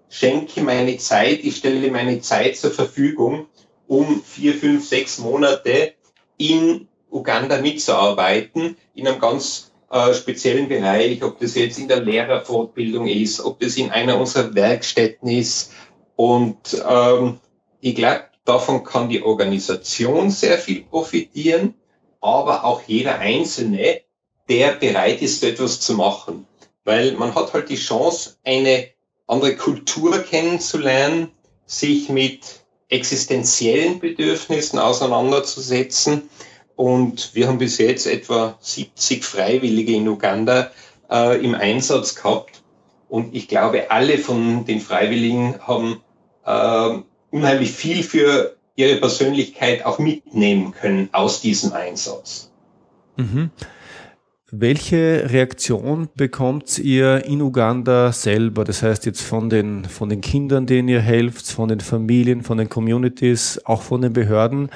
schenke 0.08 0.60
meine 0.60 0.96
Zeit, 0.98 1.40
ich 1.42 1.56
stelle 1.56 1.90
meine 1.90 2.20
Zeit 2.20 2.56
zur 2.56 2.70
Verfügung, 2.70 3.46
um 3.86 4.22
vier, 4.22 4.54
fünf, 4.54 4.86
sechs 4.86 5.18
Monate 5.18 5.94
in 6.36 6.88
Uganda 7.10 7.60
mitzuarbeiten, 7.60 8.76
in 8.94 9.08
einem 9.08 9.20
ganz 9.20 9.72
äh, 9.90 10.14
speziellen 10.14 10.68
Bereich, 10.68 11.22
ob 11.22 11.38
das 11.38 11.54
jetzt 11.54 11.78
in 11.78 11.88
der 11.88 12.00
Lehrerfortbildung 12.00 13.06
ist, 13.06 13.40
ob 13.40 13.60
das 13.60 13.76
in 13.76 13.90
einer 13.90 14.18
unserer 14.18 14.54
Werkstätten 14.54 15.28
ist. 15.28 15.72
Und 16.16 16.82
ähm, 16.88 17.38
ich 17.80 17.94
glaube, 17.94 18.24
davon 18.44 18.84
kann 18.84 19.08
die 19.08 19.22
Organisation 19.22 20.30
sehr 20.30 20.58
viel 20.58 20.82
profitieren, 20.82 21.74
aber 22.20 22.64
auch 22.64 22.82
jeder 22.86 23.18
Einzelne, 23.18 24.00
der 24.48 24.72
bereit 24.72 25.22
ist, 25.22 25.42
etwas 25.44 25.80
zu 25.80 25.94
machen. 25.94 26.46
Weil 26.84 27.12
man 27.12 27.34
hat 27.34 27.52
halt 27.52 27.68
die 27.68 27.76
Chance, 27.76 28.36
eine 28.44 28.88
andere 29.26 29.56
Kultur 29.56 30.18
kennenzulernen, 30.18 31.30
sich 31.66 32.08
mit 32.08 32.40
existenziellen 32.88 33.98
Bedürfnissen 33.98 34.78
auseinanderzusetzen. 34.78 36.28
Und 36.76 37.34
wir 37.34 37.48
haben 37.48 37.58
bis 37.58 37.78
jetzt 37.78 38.06
etwa 38.06 38.56
70 38.60 39.24
Freiwillige 39.24 39.94
in 39.94 40.08
Uganda 40.08 40.70
äh, 41.10 41.42
im 41.42 41.54
Einsatz 41.54 42.14
gehabt. 42.14 42.62
Und 43.08 43.34
ich 43.34 43.48
glaube, 43.48 43.90
alle 43.90 44.18
von 44.18 44.64
den 44.64 44.80
Freiwilligen 44.80 45.58
haben 45.66 46.02
äh, 46.44 47.02
unheimlich 47.32 47.72
viel 47.72 48.04
für 48.04 48.56
ihre 48.76 48.96
Persönlichkeit 48.96 49.84
auch 49.84 49.98
mitnehmen 49.98 50.72
können 50.72 51.08
aus 51.12 51.40
diesem 51.40 51.72
Einsatz. 51.72 52.52
Mhm. 53.16 53.50
Welche 54.54 55.30
Reaktion 55.30 56.10
bekommt 56.14 56.78
ihr 56.78 57.24
in 57.24 57.40
Uganda 57.40 58.12
selber? 58.12 58.64
Das 58.64 58.82
heißt 58.82 59.06
jetzt 59.06 59.22
von 59.22 59.48
den, 59.48 59.86
von 59.86 60.10
den 60.10 60.20
Kindern, 60.20 60.66
denen 60.66 60.88
ihr 60.88 61.00
helft, 61.00 61.50
von 61.50 61.70
den 61.70 61.80
Familien, 61.80 62.42
von 62.42 62.58
den 62.58 62.68
Communities, 62.68 63.62
auch 63.64 63.80
von 63.80 64.02
den 64.02 64.12
Behörden. 64.12 64.68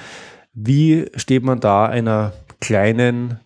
Wie 0.54 1.04
steht 1.14 1.42
man 1.42 1.60
da 1.60 1.84
einer 1.84 2.32
kleinen 2.58 3.38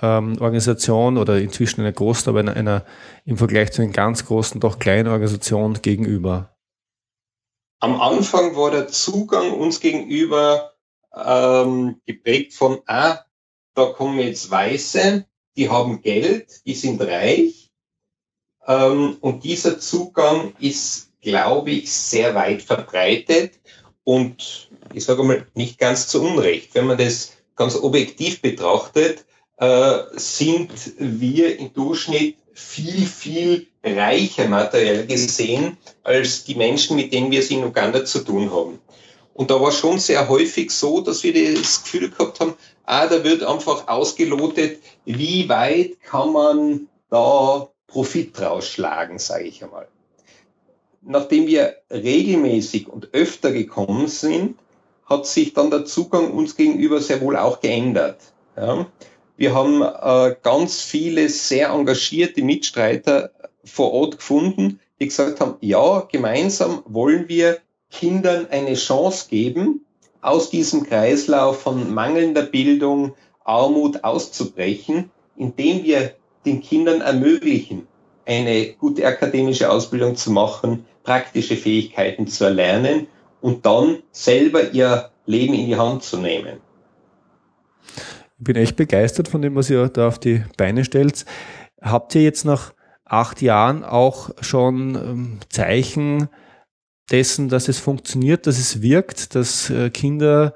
ähm, 0.00 0.36
Organisation 0.38 1.18
oder 1.18 1.40
inzwischen 1.40 1.80
einer 1.80 1.90
großen, 1.90 2.28
aber 2.28 2.38
einer, 2.38 2.54
einer 2.54 2.84
im 3.24 3.36
Vergleich 3.36 3.72
zu 3.72 3.82
einer 3.82 3.90
ganz 3.90 4.24
großen, 4.24 4.60
doch 4.60 4.78
kleinen 4.78 5.08
Organisation 5.08 5.78
gegenüber? 5.82 6.52
Am 7.82 8.00
Anfang 8.00 8.54
war 8.54 8.70
der 8.70 8.86
Zugang 8.86 9.54
uns 9.54 9.80
gegenüber 9.80 10.74
ähm, 11.12 12.00
geprägt 12.06 12.54
von, 12.54 12.80
ah, 12.86 13.24
da 13.74 13.86
kommen 13.86 14.20
jetzt 14.20 14.52
Weiße, 14.52 15.26
die 15.56 15.68
haben 15.68 16.00
Geld, 16.00 16.64
die 16.64 16.76
sind 16.76 17.02
reich. 17.02 17.72
Ähm, 18.68 19.16
und 19.20 19.42
dieser 19.42 19.80
Zugang 19.80 20.54
ist, 20.60 21.10
glaube 21.22 21.72
ich, 21.72 21.92
sehr 21.92 22.36
weit 22.36 22.62
verbreitet 22.62 23.58
und 24.04 24.70
ich 24.94 25.04
sage 25.04 25.24
mal 25.24 25.44
nicht 25.54 25.76
ganz 25.80 26.06
zu 26.06 26.22
Unrecht. 26.22 26.76
Wenn 26.76 26.86
man 26.86 26.98
das 26.98 27.32
ganz 27.56 27.74
objektiv 27.74 28.40
betrachtet, 28.40 29.26
äh, 29.56 30.02
sind 30.12 30.70
wir 30.98 31.58
im 31.58 31.72
Durchschnitt 31.72 32.36
viel, 32.54 33.06
viel 33.06 33.66
reicher 33.82 34.48
materiell 34.48 35.06
gesehen 35.06 35.76
als 36.02 36.44
die 36.44 36.54
Menschen, 36.54 36.96
mit 36.96 37.12
denen 37.12 37.30
wir 37.30 37.40
es 37.40 37.50
in 37.50 37.64
Uganda 37.64 38.04
zu 38.04 38.20
tun 38.20 38.50
haben. 38.50 38.78
Und 39.34 39.50
da 39.50 39.60
war 39.60 39.72
schon 39.72 39.98
sehr 39.98 40.28
häufig 40.28 40.70
so, 40.70 41.00
dass 41.00 41.22
wir 41.22 41.32
das 41.32 41.82
Gefühl 41.82 42.10
gehabt 42.10 42.40
haben, 42.40 42.54
ah, 42.84 43.06
da 43.06 43.24
wird 43.24 43.42
einfach 43.42 43.88
ausgelotet, 43.88 44.80
wie 45.04 45.48
weit 45.48 46.00
kann 46.02 46.32
man 46.32 46.88
da 47.10 47.68
Profit 47.86 48.40
rausschlagen, 48.40 49.18
sage 49.18 49.44
ich 49.44 49.62
einmal. 49.62 49.88
Nachdem 51.02 51.46
wir 51.46 51.76
regelmäßig 51.90 52.88
und 52.88 53.12
öfter 53.12 53.52
gekommen 53.52 54.06
sind, 54.06 54.58
hat 55.06 55.26
sich 55.26 55.52
dann 55.52 55.70
der 55.70 55.84
Zugang 55.84 56.30
uns 56.32 56.56
gegenüber 56.56 57.00
sehr 57.00 57.20
wohl 57.20 57.36
auch 57.36 57.60
geändert. 57.60 58.20
Ja. 58.56 58.86
Wir 59.42 59.54
haben 59.56 59.82
äh, 59.82 60.36
ganz 60.44 60.82
viele 60.82 61.28
sehr 61.28 61.70
engagierte 61.70 62.44
Mitstreiter 62.44 63.32
vor 63.64 63.92
Ort 63.92 64.18
gefunden, 64.18 64.78
die 65.00 65.08
gesagt 65.08 65.40
haben, 65.40 65.56
ja, 65.60 66.06
gemeinsam 66.12 66.84
wollen 66.86 67.28
wir 67.28 67.58
Kindern 67.90 68.46
eine 68.52 68.74
Chance 68.74 69.26
geben, 69.28 69.84
aus 70.20 70.50
diesem 70.50 70.84
Kreislauf 70.84 71.60
von 71.60 71.92
mangelnder 71.92 72.42
Bildung, 72.42 73.16
Armut 73.42 74.04
auszubrechen, 74.04 75.10
indem 75.36 75.82
wir 75.82 76.12
den 76.46 76.60
Kindern 76.60 77.00
ermöglichen, 77.00 77.88
eine 78.24 78.74
gute 78.74 79.04
akademische 79.04 79.72
Ausbildung 79.72 80.14
zu 80.14 80.30
machen, 80.30 80.86
praktische 81.02 81.56
Fähigkeiten 81.56 82.28
zu 82.28 82.44
erlernen 82.44 83.08
und 83.40 83.66
dann 83.66 84.04
selber 84.12 84.70
ihr 84.70 85.10
Leben 85.26 85.54
in 85.54 85.66
die 85.66 85.76
Hand 85.76 86.04
zu 86.04 86.18
nehmen. 86.18 86.60
Bin 88.42 88.56
echt 88.56 88.76
begeistert 88.76 89.28
von 89.28 89.42
dem, 89.42 89.54
was 89.54 89.70
ihr 89.70 89.88
da 89.88 90.08
auf 90.08 90.18
die 90.18 90.42
Beine 90.56 90.84
stellt. 90.84 91.24
Habt 91.80 92.14
ihr 92.14 92.22
jetzt 92.22 92.44
nach 92.44 92.74
acht 93.04 93.42
Jahren 93.42 93.84
auch 93.84 94.30
schon 94.40 94.94
ähm, 94.94 95.40
Zeichen 95.48 96.28
dessen, 97.10 97.48
dass 97.48 97.68
es 97.68 97.78
funktioniert, 97.78 98.46
dass 98.46 98.58
es 98.58 98.82
wirkt, 98.82 99.34
dass 99.34 99.70
äh, 99.70 99.90
Kinder, 99.90 100.54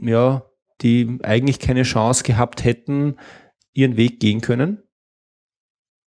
ja, 0.00 0.44
die 0.80 1.18
eigentlich 1.22 1.58
keine 1.58 1.82
Chance 1.82 2.24
gehabt 2.24 2.64
hätten, 2.64 3.16
ihren 3.72 3.96
Weg 3.96 4.20
gehen 4.20 4.40
können? 4.40 4.82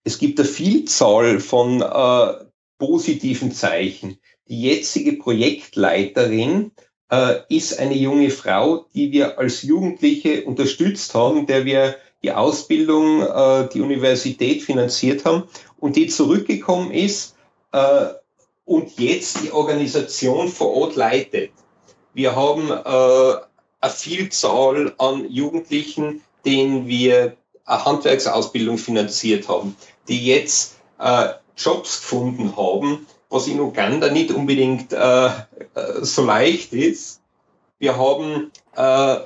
Es 0.04 0.18
gibt 0.18 0.40
eine 0.40 0.48
Vielzahl 0.48 1.40
von 1.40 1.82
äh, 1.82 2.44
positiven 2.78 3.52
Zeichen. 3.52 4.18
Die 4.48 4.62
jetzige 4.62 5.12
Projektleiterin 5.14 6.72
äh, 7.10 7.40
ist 7.48 7.78
eine 7.78 7.94
junge 7.94 8.30
Frau, 8.30 8.86
die 8.94 9.12
wir 9.12 9.38
als 9.38 9.62
Jugendliche 9.62 10.44
unterstützt 10.44 11.14
haben, 11.14 11.46
der 11.46 11.64
wir 11.64 11.96
die 12.22 12.32
Ausbildung, 12.32 13.22
äh, 13.22 13.68
die 13.72 13.80
Universität 13.80 14.62
finanziert 14.62 15.24
haben 15.24 15.44
und 15.78 15.96
die 15.96 16.06
zurückgekommen 16.06 16.90
ist 16.90 17.36
äh, 17.72 18.06
und 18.64 18.98
jetzt 18.98 19.42
die 19.42 19.52
Organisation 19.52 20.48
vor 20.48 20.74
Ort 20.74 20.96
leitet. 20.96 21.50
Wir 22.14 22.36
haben 22.36 22.70
äh, 22.70 23.40
eine 23.80 23.92
Vielzahl 23.92 24.94
an 24.98 25.28
Jugendlichen, 25.30 26.22
denen 26.44 26.86
wir 26.86 27.36
eine 27.64 27.84
Handwerksausbildung 27.84 28.78
finanziert 28.78 29.48
haben, 29.48 29.76
die 30.08 30.26
jetzt 30.26 30.76
äh, 30.98 31.28
Jobs 31.56 32.00
gefunden 32.00 32.56
haben, 32.56 33.06
was 33.30 33.46
in 33.46 33.60
Uganda 33.60 34.10
nicht 34.10 34.32
unbedingt 34.32 34.92
äh, 34.92 35.26
äh 35.26 35.30
so 36.02 36.24
leicht 36.24 36.72
ist. 36.72 37.20
Wir 37.78 37.96
haben 37.96 38.50
äh, 38.76 39.16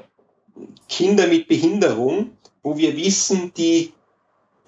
Kinder 0.88 1.26
mit 1.26 1.48
Behinderung, 1.48 2.36
wo 2.62 2.76
wir 2.76 2.96
wissen, 2.96 3.52
die, 3.56 3.92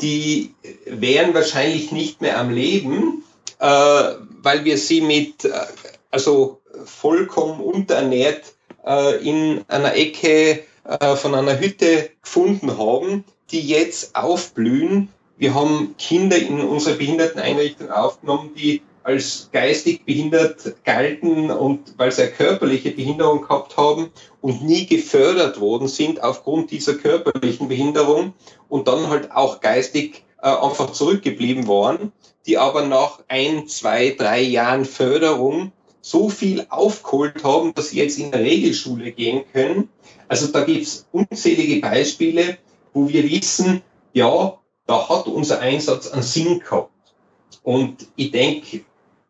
die 0.01 0.55
wären 0.87 1.35
wahrscheinlich 1.35 1.93
nicht 1.93 2.21
mehr 2.21 2.39
am 2.39 2.51
Leben, 2.51 3.25
äh, 3.59 4.15
weil 4.43 4.65
wir 4.65 4.79
sie 4.79 5.01
mit, 5.01 5.45
äh, 5.45 5.53
also 6.11 6.61
vollkommen 6.85 7.61
unterernährt 7.61 8.55
äh, 8.85 9.17
in 9.27 9.65
einer 9.69 9.95
Ecke 9.95 10.63
von 11.17 11.35
einer 11.35 11.59
Hütte 11.59 12.11
gefunden 12.23 12.79
haben, 12.79 13.25
die 13.51 13.61
jetzt 13.61 14.15
aufblühen. 14.15 15.09
Wir 15.37 15.53
haben 15.53 15.97
Kinder 15.99 16.37
in 16.37 16.61
unserer 16.61 16.95
Behinderteneinrichtung 16.95 17.91
aufgenommen, 17.91 18.51
die 18.57 18.83
als 19.07 19.51
geistig 19.53 20.05
behindert 20.05 20.75
galten 20.85 21.53
und 21.53 21.95
weil 21.97 22.11
sie 22.11 22.23
eine 22.23 22.33
körperliche 22.33 22.91
Behinderung 22.91 23.43
gehabt 23.43 23.77
haben 23.77 24.11
und 24.41 24.65
nie 24.65 24.87
gefördert 24.87 25.61
worden 25.61 25.87
sind 25.87 26.25
aufgrund 26.25 26.73
dieser 26.73 26.95
körperlichen 26.95 27.69
Behinderung 27.69 28.35
und 28.69 28.89
dann 28.89 29.09
halt 29.09 29.31
auch 29.31 29.61
geistig 29.61 30.25
äh, 30.43 30.49
einfach 30.49 30.91
zurückgeblieben 30.91 31.69
waren, 31.69 32.11
die 32.47 32.59
aber 32.59 32.85
nach 32.85 33.21
ein, 33.29 33.69
zwei, 33.69 34.11
drei 34.11 34.41
Jahren 34.41 34.85
Förderung 34.85 35.71
so 36.01 36.29
viel 36.29 36.67
aufgeholt 36.69 37.45
haben, 37.45 37.75
dass 37.75 37.91
sie 37.91 37.99
jetzt 37.99 38.19
in 38.19 38.33
der 38.33 38.41
Regelschule 38.41 39.13
gehen 39.13 39.45
können. 39.53 39.89
Also 40.27 40.49
da 40.49 40.65
gibt's 40.65 41.07
unzählige 41.13 41.81
Beispiele, 41.81 42.59
wo 42.93 43.09
wir 43.09 43.23
wissen, 43.23 43.83
ja, 44.13 44.59
da 44.87 45.09
hat 45.09 45.29
unser 45.29 45.61
Einsatz 45.61 46.09
einen 46.09 46.23
Sinn 46.23 46.59
gehabt. 46.59 46.91
Und 47.63 48.07
ich 48.17 48.31
denke, 48.31 48.83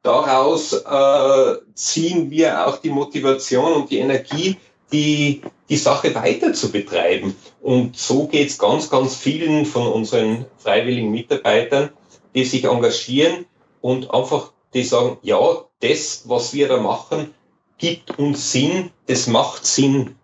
daraus 0.07 0.73
äh, 0.73 1.57
ziehen 1.75 2.31
wir 2.31 2.67
auch 2.67 2.79
die 2.79 2.91
Motivation 2.91 3.73
und 3.73 3.91
die 3.91 3.99
Energie, 3.99 4.57
die, 4.93 5.43
die 5.69 5.77
Sache 5.77 6.15
weiter 6.15 6.53
zu 6.53 6.71
betreiben. 6.71 7.35
Und 7.61 7.97
so 7.97 8.27
geht's 8.27 8.57
ganz, 8.57 8.89
ganz 8.89 9.17
vielen 9.17 9.67
von 9.67 9.89
unseren 9.89 10.47
freiwilligen 10.59 11.11
Mitarbeitern, 11.11 11.91
die 12.35 12.45
sich 12.45 12.65
engagieren 12.65 13.47
und 13.81 14.13
einfach 14.15 14.53
die 14.75 14.85
sagen, 14.85 15.19
ja, 15.23 15.39
das, 15.81 16.23
was 16.27 16.55
wir 16.55 16.69
da 16.69 16.77
machen, 16.77 17.35
gibt 17.79 18.19
uns 18.19 18.53
Sinn, 18.53 18.91
das 19.07 19.27
macht 19.27 19.67
Sinn. 19.67 20.15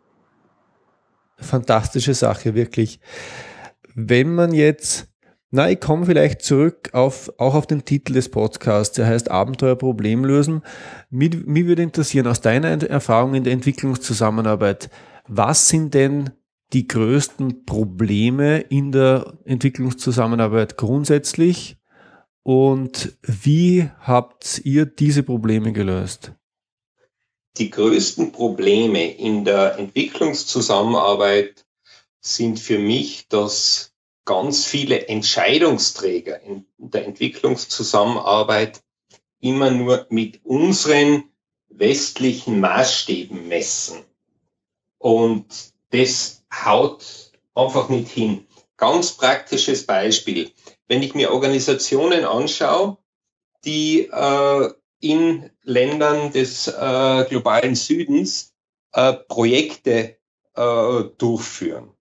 Fantastische 1.38 2.14
Sache, 2.14 2.54
wirklich. 2.54 3.00
Wenn 3.94 4.34
man 4.34 4.54
jetzt 4.54 5.08
na, 5.54 5.70
ich 5.70 5.80
komme 5.80 6.06
vielleicht 6.06 6.40
zurück 6.40 6.88
auf, 6.94 7.30
auch 7.36 7.54
auf 7.54 7.66
den 7.66 7.84
Titel 7.84 8.14
des 8.14 8.30
Podcasts, 8.30 8.96
der 8.96 9.06
heißt 9.06 9.30
Abenteuer 9.30 9.76
Problem 9.76 10.24
lösen. 10.24 10.62
Mich, 11.10 11.44
mich 11.44 11.66
würde 11.66 11.82
interessieren, 11.82 12.26
aus 12.26 12.40
deiner 12.40 12.82
Erfahrung 12.82 13.34
in 13.34 13.44
der 13.44 13.52
Entwicklungszusammenarbeit, 13.52 14.88
was 15.28 15.68
sind 15.68 15.92
denn 15.92 16.30
die 16.72 16.88
größten 16.88 17.66
Probleme 17.66 18.60
in 18.60 18.92
der 18.92 19.40
Entwicklungszusammenarbeit 19.44 20.78
grundsätzlich 20.78 21.76
und 22.42 23.18
wie 23.20 23.90
habt 24.00 24.62
ihr 24.64 24.86
diese 24.86 25.22
Probleme 25.22 25.74
gelöst? 25.74 26.32
Die 27.58 27.68
größten 27.68 28.32
Probleme 28.32 29.14
in 29.16 29.44
der 29.44 29.78
Entwicklungszusammenarbeit 29.78 31.66
sind 32.22 32.58
für 32.58 32.78
mich, 32.78 33.28
dass 33.28 33.91
ganz 34.24 34.64
viele 34.64 35.08
Entscheidungsträger 35.08 36.40
in 36.42 36.66
der 36.78 37.06
Entwicklungszusammenarbeit 37.06 38.82
immer 39.40 39.70
nur 39.70 40.06
mit 40.10 40.44
unseren 40.44 41.24
westlichen 41.68 42.60
Maßstäben 42.60 43.48
messen. 43.48 44.04
Und 44.98 45.46
das 45.90 46.44
haut 46.52 47.32
einfach 47.54 47.88
nicht 47.88 48.10
hin. 48.10 48.46
Ganz 48.76 49.12
praktisches 49.12 49.86
Beispiel. 49.86 50.52
Wenn 50.86 51.02
ich 51.02 51.14
mir 51.14 51.32
Organisationen 51.32 52.24
anschaue, 52.24 52.98
die 53.64 54.08
äh, 54.10 54.70
in 55.00 55.50
Ländern 55.62 56.32
des 56.32 56.68
äh, 56.68 57.24
globalen 57.28 57.74
Südens 57.74 58.54
äh, 58.92 59.12
Projekte 59.12 60.18
äh, 60.54 61.04
durchführen 61.18 61.91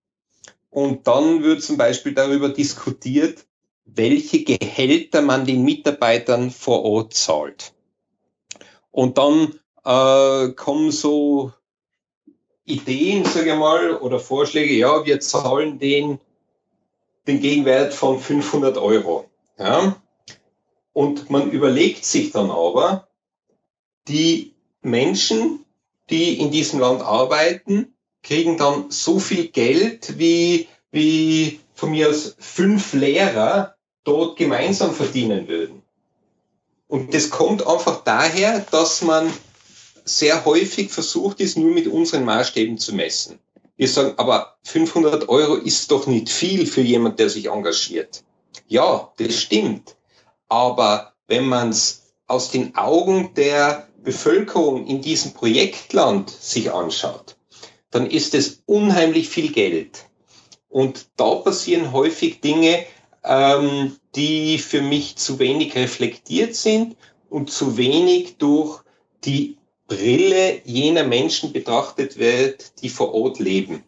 und 0.72 1.06
dann 1.06 1.42
wird 1.42 1.62
zum 1.62 1.76
Beispiel 1.76 2.14
darüber 2.14 2.48
diskutiert, 2.48 3.44
welche 3.84 4.42
Gehälter 4.42 5.20
man 5.20 5.44
den 5.44 5.64
Mitarbeitern 5.64 6.50
vor 6.50 6.82
Ort 6.82 7.12
zahlt. 7.12 7.74
Und 8.90 9.18
dann 9.18 9.60
äh, 9.84 10.52
kommen 10.54 10.90
so 10.90 11.52
Ideen, 12.64 13.26
sage 13.26 13.50
ich 13.50 13.58
mal, 13.58 13.96
oder 13.96 14.18
Vorschläge, 14.18 14.72
ja, 14.72 15.04
wir 15.04 15.20
zahlen 15.20 15.78
den, 15.78 16.18
den 17.26 17.40
Gegenwert 17.40 17.92
von 17.92 18.18
500 18.18 18.78
Euro. 18.78 19.28
Ja? 19.58 20.00
Und 20.94 21.28
man 21.28 21.50
überlegt 21.50 22.06
sich 22.06 22.30
dann 22.30 22.50
aber, 22.50 23.08
die 24.08 24.54
Menschen, 24.80 25.66
die 26.08 26.40
in 26.40 26.50
diesem 26.50 26.80
Land 26.80 27.02
arbeiten, 27.02 27.91
kriegen 28.22 28.56
dann 28.56 28.90
so 28.90 29.18
viel 29.18 29.48
Geld, 29.48 30.18
wie, 30.18 30.68
wie 30.90 31.60
von 31.74 31.90
mir 31.90 32.10
aus 32.10 32.36
fünf 32.38 32.92
Lehrer 32.92 33.74
dort 34.04 34.36
gemeinsam 34.36 34.94
verdienen 34.94 35.48
würden. 35.48 35.82
Und 36.88 37.14
das 37.14 37.30
kommt 37.30 37.66
einfach 37.66 38.04
daher, 38.04 38.60
dass 38.70 39.02
man 39.02 39.32
sehr 40.04 40.44
häufig 40.44 40.90
versucht 40.90 41.40
ist, 41.40 41.56
nur 41.56 41.72
mit 41.72 41.86
unseren 41.86 42.24
Maßstäben 42.24 42.78
zu 42.78 42.94
messen. 42.94 43.38
Wir 43.76 43.88
sagen, 43.88 44.14
aber 44.18 44.56
500 44.64 45.28
Euro 45.28 45.54
ist 45.54 45.90
doch 45.90 46.06
nicht 46.06 46.28
viel 46.28 46.66
für 46.66 46.82
jemand, 46.82 47.18
der 47.18 47.30
sich 47.30 47.46
engagiert. 47.48 48.22
Ja, 48.68 49.10
das 49.16 49.40
stimmt. 49.40 49.96
Aber 50.48 51.14
wenn 51.26 51.46
man 51.46 51.70
es 51.70 52.12
aus 52.26 52.50
den 52.50 52.76
Augen 52.76 53.32
der 53.34 53.88
Bevölkerung 54.02 54.86
in 54.86 55.00
diesem 55.00 55.32
Projektland 55.32 56.30
sich 56.30 56.70
anschaut, 56.70 57.36
dann 57.92 58.10
ist 58.10 58.34
es 58.34 58.62
unheimlich 58.66 59.28
viel 59.28 59.52
Geld. 59.52 60.06
Und 60.68 61.06
da 61.16 61.36
passieren 61.36 61.92
häufig 61.92 62.40
Dinge, 62.40 62.84
ähm, 63.22 63.96
die 64.16 64.58
für 64.58 64.80
mich 64.80 65.16
zu 65.16 65.38
wenig 65.38 65.76
reflektiert 65.76 66.56
sind 66.56 66.96
und 67.28 67.50
zu 67.50 67.76
wenig 67.76 68.38
durch 68.38 68.80
die 69.24 69.58
Brille 69.86 70.62
jener 70.64 71.04
Menschen 71.04 71.52
betrachtet 71.52 72.18
wird, 72.18 72.82
die 72.82 72.88
vor 72.88 73.14
Ort 73.14 73.38
leben. 73.38 73.84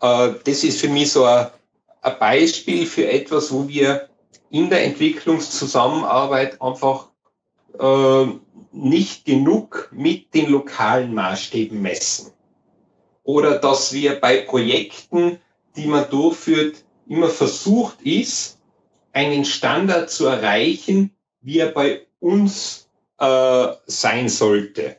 Äh, 0.00 0.32
das 0.44 0.62
ist 0.62 0.80
für 0.80 0.88
mich 0.88 1.10
so 1.12 1.24
ein, 1.24 1.48
ein 2.02 2.18
Beispiel 2.18 2.86
für 2.86 3.08
etwas, 3.08 3.50
wo 3.50 3.66
wir 3.66 4.08
in 4.50 4.68
der 4.68 4.84
Entwicklungszusammenarbeit 4.84 6.60
einfach 6.60 7.08
äh, 7.78 8.26
nicht 8.72 9.24
genug 9.24 9.88
mit 9.92 10.34
den 10.34 10.50
lokalen 10.50 11.14
Maßstäben 11.14 11.80
messen. 11.80 12.31
Oder 13.24 13.58
dass 13.58 13.92
wir 13.92 14.20
bei 14.20 14.38
Projekten, 14.38 15.38
die 15.76 15.86
man 15.86 16.08
durchführt, 16.10 16.84
immer 17.06 17.28
versucht 17.28 18.02
ist, 18.02 18.58
einen 19.12 19.44
Standard 19.44 20.10
zu 20.10 20.26
erreichen, 20.26 21.14
wie 21.40 21.58
er 21.58 21.70
bei 21.70 22.06
uns 22.20 22.88
äh, 23.18 23.68
sein 23.86 24.28
sollte. 24.28 24.96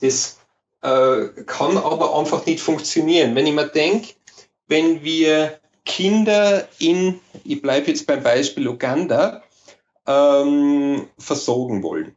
Das 0.00 0.38
äh, 0.82 1.28
kann 1.46 1.76
aber 1.76 2.18
einfach 2.18 2.44
nicht 2.46 2.60
funktionieren. 2.60 3.34
Wenn 3.34 3.46
ich 3.46 3.54
mir 3.54 3.68
denke, 3.68 4.14
wenn 4.66 5.02
wir 5.02 5.58
Kinder 5.84 6.68
in, 6.78 7.20
ich 7.44 7.60
bleibe 7.60 7.88
jetzt 7.88 8.06
beim 8.06 8.22
Beispiel 8.22 8.68
Uganda, 8.68 9.42
ähm, 10.06 11.08
versorgen 11.18 11.82
wollen. 11.82 12.16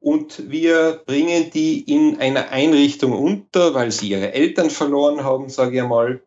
Und 0.00 0.50
wir 0.50 1.02
bringen 1.04 1.50
die 1.50 1.80
in 1.80 2.18
einer 2.18 2.48
Einrichtung 2.48 3.12
unter, 3.12 3.74
weil 3.74 3.92
sie 3.92 4.08
ihre 4.08 4.32
Eltern 4.32 4.70
verloren 4.70 5.22
haben, 5.24 5.50
sage 5.50 5.76
ich 5.76 5.82
einmal. 5.82 6.22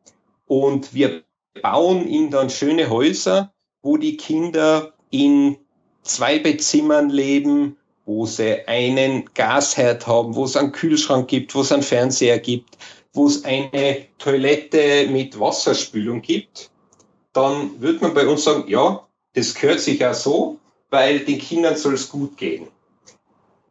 Und 0.46 0.94
wir 0.94 1.24
bauen 1.62 2.08
ihnen 2.08 2.30
dann 2.30 2.52
schöne 2.52 2.90
Häuser, 2.90 3.52
wo 3.82 3.98
die 3.98 4.16
Kinder 4.16 4.94
in 5.10 5.58
zwei 6.04 6.38
Bettzimmern 6.38 7.10
leben, 7.10 7.78
wo 8.06 8.26
sie 8.26 8.68
einen 8.68 9.30
Gasherd 9.34 10.06
haben, 10.06 10.36
wo 10.36 10.46
es 10.46 10.56
einen 10.56 10.72
Kühlschrank 10.72 11.28
gibt, 11.28 11.56
wo 11.56 11.62
es 11.62 11.72
einen 11.72 11.84
Fernseher 11.84 12.38
gibt, 12.38 12.78
wo 13.14 13.28
es 13.28 13.44
eine 13.44 14.06
Toilette 14.20 15.08
mit 15.10 15.40
Wasserspülung 15.40 16.22
gibt, 16.22 16.70
dann 17.32 17.82
wird 17.82 18.02
man 18.02 18.14
bei 18.14 18.28
uns 18.28 18.44
sagen, 18.44 18.66
ja, 18.68 19.08
das 19.34 19.56
gehört 19.56 19.80
sich 19.80 20.00
ja 20.00 20.14
so, 20.14 20.60
weil 20.90 21.20
den 21.20 21.40
Kindern 21.40 21.76
soll 21.76 21.96
es 21.96 22.10
gut 22.10 22.38
gehen. 22.38 22.68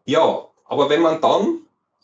Ja, 0.05 0.49
aber 0.65 0.89
wenn 0.89 1.03
man 1.03 1.21
dann 1.21 1.61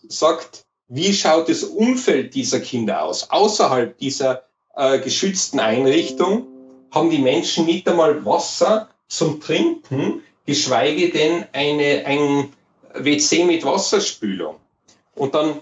sagt, 0.08 0.64
wie 0.88 1.12
schaut 1.12 1.48
das 1.48 1.64
Umfeld 1.64 2.34
dieser 2.34 2.61
Kinder 2.61 3.02
aus, 3.02 3.30
außerhalb 3.30 3.98
dieser 3.98 4.44
äh, 4.76 4.98
geschützten 5.00 5.61
Einrichtung, 5.61 6.46
haben 6.90 7.11
die 7.11 7.18
Menschen 7.18 7.66
nicht 7.66 7.88
einmal 7.88 8.24
Wasser 8.24 8.88
zum 9.08 9.40
Trinken, 9.40 10.22
geschweige 10.46 11.11
denn 11.11 11.44
eine, 11.52 12.04
ein 12.06 12.52
WC 12.94 13.44
mit 13.44 13.64
Wasserspülung. 13.64 14.56
Und 15.14 15.34
dann 15.34 15.61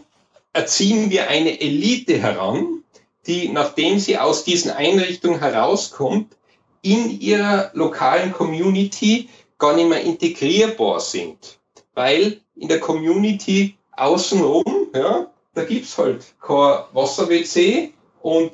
erziehen 0.52 1.10
wir 1.10 1.28
eine 1.28 1.60
Elite 1.60 2.18
heran, 2.18 2.84
die, 3.26 3.48
nachdem 3.48 3.98
sie 3.98 4.18
aus 4.18 4.44
diesen 4.44 4.70
Einrichtungen 4.70 5.40
herauskommt, 5.40 6.36
in 6.82 7.20
ihrer 7.20 7.70
lokalen 7.74 8.32
Community 8.32 9.28
gar 9.58 9.74
nicht 9.74 9.88
mehr 9.88 10.02
integrierbar 10.02 11.00
sind. 11.00 11.55
Weil 11.96 12.40
in 12.54 12.68
der 12.68 12.78
Community 12.78 13.76
außenrum, 13.92 14.88
ja, 14.94 15.26
da 15.54 15.64
gibt's 15.64 15.96
halt 15.96 16.34
kein 16.40 16.84
Wasser-WC 16.92 17.94
und 18.20 18.52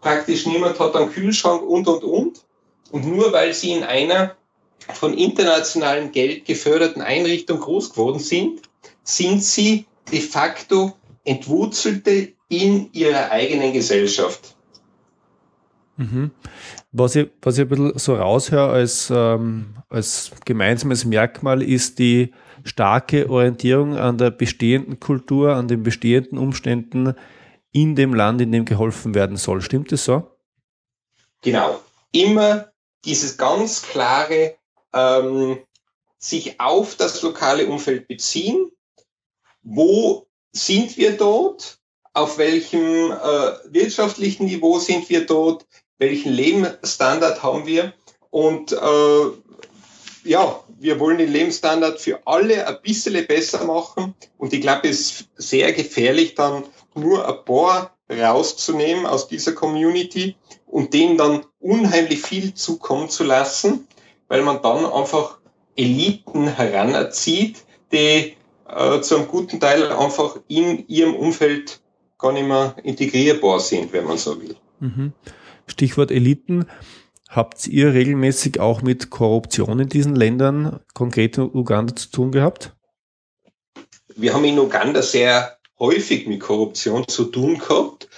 praktisch 0.00 0.46
niemand 0.46 0.80
hat 0.80 0.96
einen 0.96 1.12
Kühlschrank 1.12 1.62
und, 1.62 1.86
und, 1.86 2.02
und. 2.02 2.44
Und 2.90 3.06
nur 3.06 3.32
weil 3.32 3.52
sie 3.52 3.72
in 3.72 3.84
einer 3.84 4.34
von 4.94 5.12
internationalem 5.14 6.10
Geld 6.10 6.46
geförderten 6.46 7.02
Einrichtung 7.02 7.60
groß 7.60 7.90
geworden 7.90 8.18
sind, 8.18 8.62
sind 9.04 9.44
sie 9.44 9.86
de 10.10 10.20
facto 10.20 10.96
Entwurzelte 11.24 12.32
in 12.48 12.88
ihrer 12.92 13.30
eigenen 13.30 13.74
Gesellschaft. 13.74 14.56
Mhm. 15.98 16.30
Was, 16.92 17.14
ich, 17.14 17.28
was 17.42 17.58
ich 17.58 17.64
ein 17.64 17.68
bisschen 17.68 17.98
so 17.98 18.14
raushöre 18.14 18.70
als, 18.70 19.12
ähm, 19.14 19.74
als 19.90 20.32
gemeinsames 20.46 21.04
Merkmal 21.04 21.62
ist 21.62 21.98
die 21.98 22.32
starke 22.64 23.28
Orientierung 23.30 23.96
an 23.96 24.18
der 24.18 24.30
bestehenden 24.30 25.00
Kultur, 25.00 25.54
an 25.54 25.68
den 25.68 25.82
bestehenden 25.82 26.38
Umständen 26.38 27.14
in 27.72 27.94
dem 27.94 28.14
Land, 28.14 28.40
in 28.40 28.52
dem 28.52 28.64
geholfen 28.64 29.14
werden 29.14 29.36
soll. 29.36 29.62
Stimmt 29.62 29.92
das 29.92 30.04
so? 30.04 30.30
Genau. 31.42 31.80
Immer 32.12 32.72
dieses 33.04 33.36
ganz 33.36 33.82
klare 33.82 34.56
ähm, 34.92 35.58
sich 36.18 36.60
auf 36.60 36.96
das 36.96 37.22
lokale 37.22 37.66
Umfeld 37.66 38.08
beziehen. 38.08 38.70
Wo 39.62 40.26
sind 40.52 40.96
wir 40.96 41.16
dort? 41.16 41.78
Auf 42.12 42.38
welchem 42.38 43.12
äh, 43.12 43.72
wirtschaftlichen 43.72 44.46
Niveau 44.46 44.78
sind 44.78 45.08
wir 45.08 45.26
dort? 45.26 45.66
Welchen 45.98 46.32
Lebensstandard 46.32 47.42
haben 47.42 47.66
wir? 47.66 47.94
Und 48.30 48.72
äh, 48.72 48.76
ja, 50.24 50.60
wir 50.78 51.00
wollen 51.00 51.18
den 51.18 51.32
Lebensstandard 51.32 52.00
für 52.00 52.20
alle 52.26 52.66
ein 52.66 52.76
bisschen 52.82 53.26
besser 53.26 53.64
machen. 53.64 54.14
Und 54.38 54.52
ich 54.52 54.60
glaube, 54.60 54.88
es 54.88 55.00
ist 55.00 55.28
sehr 55.36 55.72
gefährlich, 55.72 56.34
dann 56.34 56.64
nur 56.94 57.26
ein 57.26 57.44
paar 57.44 57.96
rauszunehmen 58.10 59.06
aus 59.06 59.28
dieser 59.28 59.52
Community 59.52 60.36
und 60.66 60.94
denen 60.94 61.16
dann 61.16 61.42
unheimlich 61.60 62.22
viel 62.22 62.54
zukommen 62.54 63.08
zu 63.08 63.24
lassen, 63.24 63.86
weil 64.28 64.42
man 64.42 64.62
dann 64.62 64.84
einfach 64.84 65.38
Eliten 65.76 66.48
heranerzieht, 66.48 67.64
die 67.92 68.34
äh, 68.68 69.00
zu 69.00 69.16
einem 69.16 69.28
guten 69.28 69.60
Teil 69.60 69.90
einfach 69.92 70.38
in 70.48 70.86
ihrem 70.88 71.14
Umfeld 71.14 71.80
gar 72.18 72.32
nicht 72.32 72.46
mehr 72.46 72.76
integrierbar 72.82 73.60
sind, 73.60 73.92
wenn 73.92 74.04
man 74.04 74.18
so 74.18 74.40
will. 74.40 74.56
Mhm. 74.80 75.12
Stichwort 75.66 76.10
Eliten. 76.10 76.66
Habt 77.30 77.68
ihr 77.68 77.94
regelmäßig 77.94 78.58
auch 78.58 78.82
mit 78.82 79.10
Korruption 79.10 79.78
in 79.78 79.88
diesen 79.88 80.16
Ländern, 80.16 80.80
konkret 80.94 81.38
in 81.38 81.44
Uganda, 81.44 81.94
zu 81.94 82.10
tun 82.10 82.32
gehabt? 82.32 82.74
Wir 84.16 84.34
haben 84.34 84.44
in 84.44 84.58
Uganda 84.58 85.00
sehr 85.00 85.56
häufig 85.78 86.26
mit 86.26 86.40
Korruption 86.40 87.06
zu 87.06 87.26
tun 87.26 87.58
gehabt. 87.58 88.08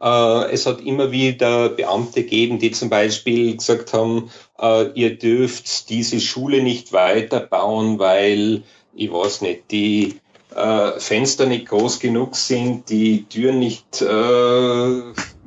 Äh, 0.00 0.52
es 0.52 0.66
hat 0.66 0.82
immer 0.82 1.10
wieder 1.10 1.70
Beamte 1.70 2.22
gegeben, 2.22 2.60
die 2.60 2.70
zum 2.70 2.90
Beispiel 2.90 3.56
gesagt 3.56 3.92
haben, 3.92 4.30
äh, 4.60 4.92
ihr 4.92 5.18
dürft 5.18 5.90
diese 5.90 6.20
Schule 6.20 6.62
nicht 6.62 6.92
weiterbauen, 6.92 7.98
weil, 7.98 8.62
ich 8.94 9.12
weiß 9.12 9.40
nicht, 9.40 9.68
die 9.72 10.20
äh, 10.54 10.92
Fenster 11.00 11.46
nicht 11.46 11.66
groß 11.66 11.98
genug 11.98 12.36
sind, 12.36 12.88
die 12.88 13.24
Türen 13.24 13.58
nicht, 13.58 14.04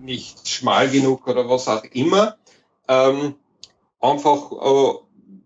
nicht 0.01 0.49
schmal 0.49 0.89
genug 0.89 1.25
oder 1.25 1.47
was 1.47 1.69
auch 1.69 1.85
immer 1.93 2.35
ähm, 2.87 3.35
einfach, 3.99 4.51
äh, 4.51 4.93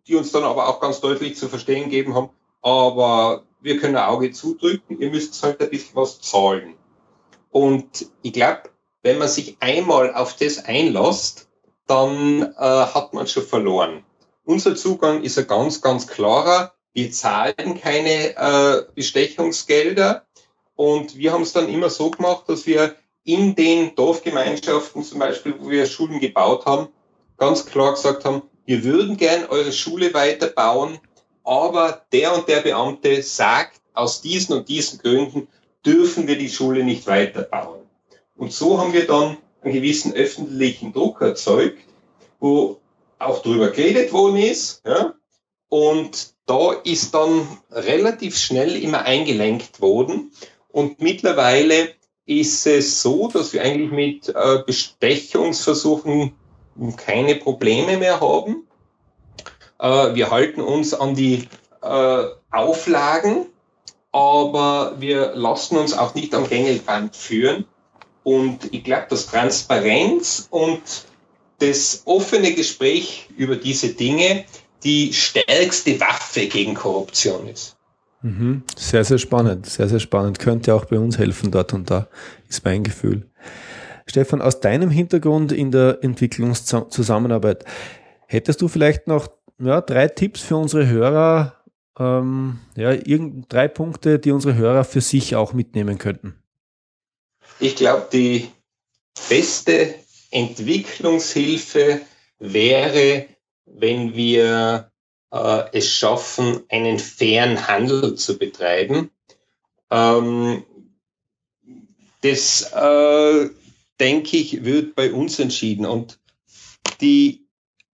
die 0.07 0.15
uns 0.15 0.31
dann 0.31 0.43
aber 0.43 0.67
auch 0.67 0.79
ganz 0.79 0.99
deutlich 1.01 1.37
zu 1.37 1.47
verstehen 1.49 1.85
gegeben 1.85 2.15
haben, 2.15 2.29
aber 2.61 3.43
wir 3.61 3.79
können 3.79 3.95
ein 3.95 4.09
Auge 4.09 4.31
zudrücken, 4.31 4.99
ihr 4.99 5.09
müsst 5.09 5.41
halt 5.43 5.61
ein 5.61 5.69
bisschen 5.69 5.95
was 5.95 6.21
zahlen. 6.21 6.75
Und 7.49 8.07
ich 8.21 8.33
glaube, 8.33 8.63
wenn 9.01 9.17
man 9.17 9.27
sich 9.27 9.57
einmal 9.59 10.13
auf 10.13 10.35
das 10.35 10.65
einlässt, 10.65 11.47
dann 11.87 12.41
äh, 12.41 12.55
hat 12.57 13.13
man 13.13 13.27
schon 13.27 13.43
verloren. 13.43 14.03
Unser 14.45 14.75
Zugang 14.75 15.23
ist 15.23 15.37
ein 15.37 15.47
ganz, 15.47 15.81
ganz 15.81 16.07
klarer. 16.07 16.73
Wir 16.93 17.11
zahlen 17.11 17.79
keine 17.81 18.35
äh, 18.35 18.83
Bestechungsgelder. 18.95 20.25
Und 20.75 21.17
wir 21.17 21.31
haben 21.33 21.41
es 21.41 21.53
dann 21.53 21.69
immer 21.69 21.89
so 21.89 22.11
gemacht, 22.11 22.43
dass 22.47 22.67
wir 22.67 22.95
in 23.23 23.55
den 23.55 23.95
Dorfgemeinschaften 23.95 25.03
zum 25.03 25.19
Beispiel, 25.19 25.55
wo 25.59 25.69
wir 25.69 25.85
Schulen 25.85 26.19
gebaut 26.19 26.65
haben, 26.65 26.89
ganz 27.37 27.65
klar 27.65 27.93
gesagt 27.93 28.25
haben, 28.25 28.41
wir 28.65 28.83
würden 28.83 29.17
gern 29.17 29.45
eure 29.45 29.71
Schule 29.71 30.13
weiterbauen, 30.13 30.99
aber 31.43 32.05
der 32.11 32.35
und 32.35 32.47
der 32.47 32.61
Beamte 32.61 33.21
sagt, 33.21 33.81
aus 33.93 34.21
diesen 34.21 34.57
und 34.57 34.69
diesen 34.69 34.99
Gründen 34.99 35.47
dürfen 35.85 36.27
wir 36.27 36.37
die 36.37 36.49
Schule 36.49 36.83
nicht 36.83 37.07
weiterbauen. 37.07 37.81
Und 38.35 38.51
so 38.51 38.77
haben 38.79 38.93
wir 38.93 39.07
dann 39.07 39.37
einen 39.61 39.73
gewissen 39.73 40.13
öffentlichen 40.13 40.93
Druck 40.93 41.21
erzeugt, 41.21 41.79
wo 42.39 42.79
auch 43.19 43.41
darüber 43.41 43.69
geredet 43.69 44.13
worden 44.13 44.37
ist. 44.37 44.81
Ja? 44.85 45.13
Und 45.69 46.33
da 46.45 46.73
ist 46.83 47.13
dann 47.13 47.47
relativ 47.71 48.37
schnell 48.37 48.75
immer 48.75 49.03
eingelenkt 49.03 49.81
worden. 49.81 50.31
Und 50.69 51.01
mittlerweile 51.01 51.89
ist 52.25 52.67
es 52.67 53.01
so, 53.01 53.29
dass 53.29 53.53
wir 53.53 53.63
eigentlich 53.63 53.91
mit 53.91 54.29
äh, 54.29 54.63
Bestechungsversuchen 54.65 56.33
keine 56.95 57.35
Probleme 57.35 57.97
mehr 57.97 58.19
haben. 58.19 58.67
Äh, 59.79 60.15
wir 60.15 60.31
halten 60.31 60.61
uns 60.61 60.93
an 60.93 61.15
die 61.15 61.47
äh, 61.81 62.23
Auflagen, 62.51 63.47
aber 64.11 64.95
wir 64.99 65.33
lassen 65.35 65.77
uns 65.77 65.93
auch 65.93 66.15
nicht 66.15 66.33
am 66.33 66.47
Gängelband 66.47 67.15
führen. 67.15 67.65
Und 68.23 68.73
ich 68.73 68.83
glaube, 68.83 69.07
dass 69.09 69.27
Transparenz 69.27 70.47
und 70.49 70.81
das 71.59 72.03
offene 72.05 72.53
Gespräch 72.53 73.29
über 73.37 73.55
diese 73.55 73.89
Dinge 73.89 74.45
die 74.83 75.13
stärkste 75.13 75.99
Waffe 75.99 76.47
gegen 76.47 76.73
Korruption 76.73 77.47
ist. 77.47 77.75
Mhm. 78.21 78.63
Sehr, 78.75 79.03
sehr 79.03 79.17
spannend, 79.17 79.65
sehr, 79.65 79.87
sehr 79.87 79.99
spannend. 79.99 80.39
Könnte 80.39 80.73
auch 80.73 80.85
bei 80.85 80.97
uns 80.97 81.17
helfen 81.17 81.51
dort 81.51 81.73
und 81.73 81.89
da, 81.89 82.07
ist 82.49 82.65
mein 82.65 82.83
Gefühl. 82.83 83.27
Stefan, 84.09 84.41
aus 84.41 84.59
deinem 84.59 84.89
Hintergrund 84.89 85.51
in 85.51 85.71
der 85.71 85.99
Entwicklungszusammenarbeit, 86.01 87.65
hättest 88.27 88.61
du 88.61 88.67
vielleicht 88.67 89.07
noch 89.07 89.29
ja, 89.59 89.81
drei 89.81 90.07
Tipps 90.07 90.41
für 90.41 90.57
unsere 90.57 90.87
Hörer, 90.87 91.55
ähm, 91.99 92.59
ja, 92.75 92.91
irgend, 92.91 93.51
drei 93.51 93.67
Punkte, 93.67 94.19
die 94.19 94.31
unsere 94.31 94.55
Hörer 94.55 94.83
für 94.83 95.01
sich 95.01 95.35
auch 95.35 95.53
mitnehmen 95.53 95.97
könnten? 95.97 96.35
Ich 97.59 97.75
glaube, 97.75 98.07
die 98.11 98.49
beste 99.29 99.95
Entwicklungshilfe 100.31 102.01
wäre, 102.39 103.25
wenn 103.65 104.13
wir 104.15 104.91
äh, 105.31 105.63
es 105.73 105.91
schaffen, 105.91 106.63
einen 106.69 106.99
fairen 106.99 107.67
Handel 107.67 108.15
zu 108.15 108.37
betreiben. 108.37 109.09
Ähm, 109.89 110.63
das, 112.21 112.71
äh, 112.73 113.49
denke 113.99 114.37
ich, 114.37 114.63
wird 114.63 114.95
bei 114.95 115.11
uns 115.11 115.39
entschieden. 115.39 115.85
Und 115.85 116.19
die, 117.01 117.47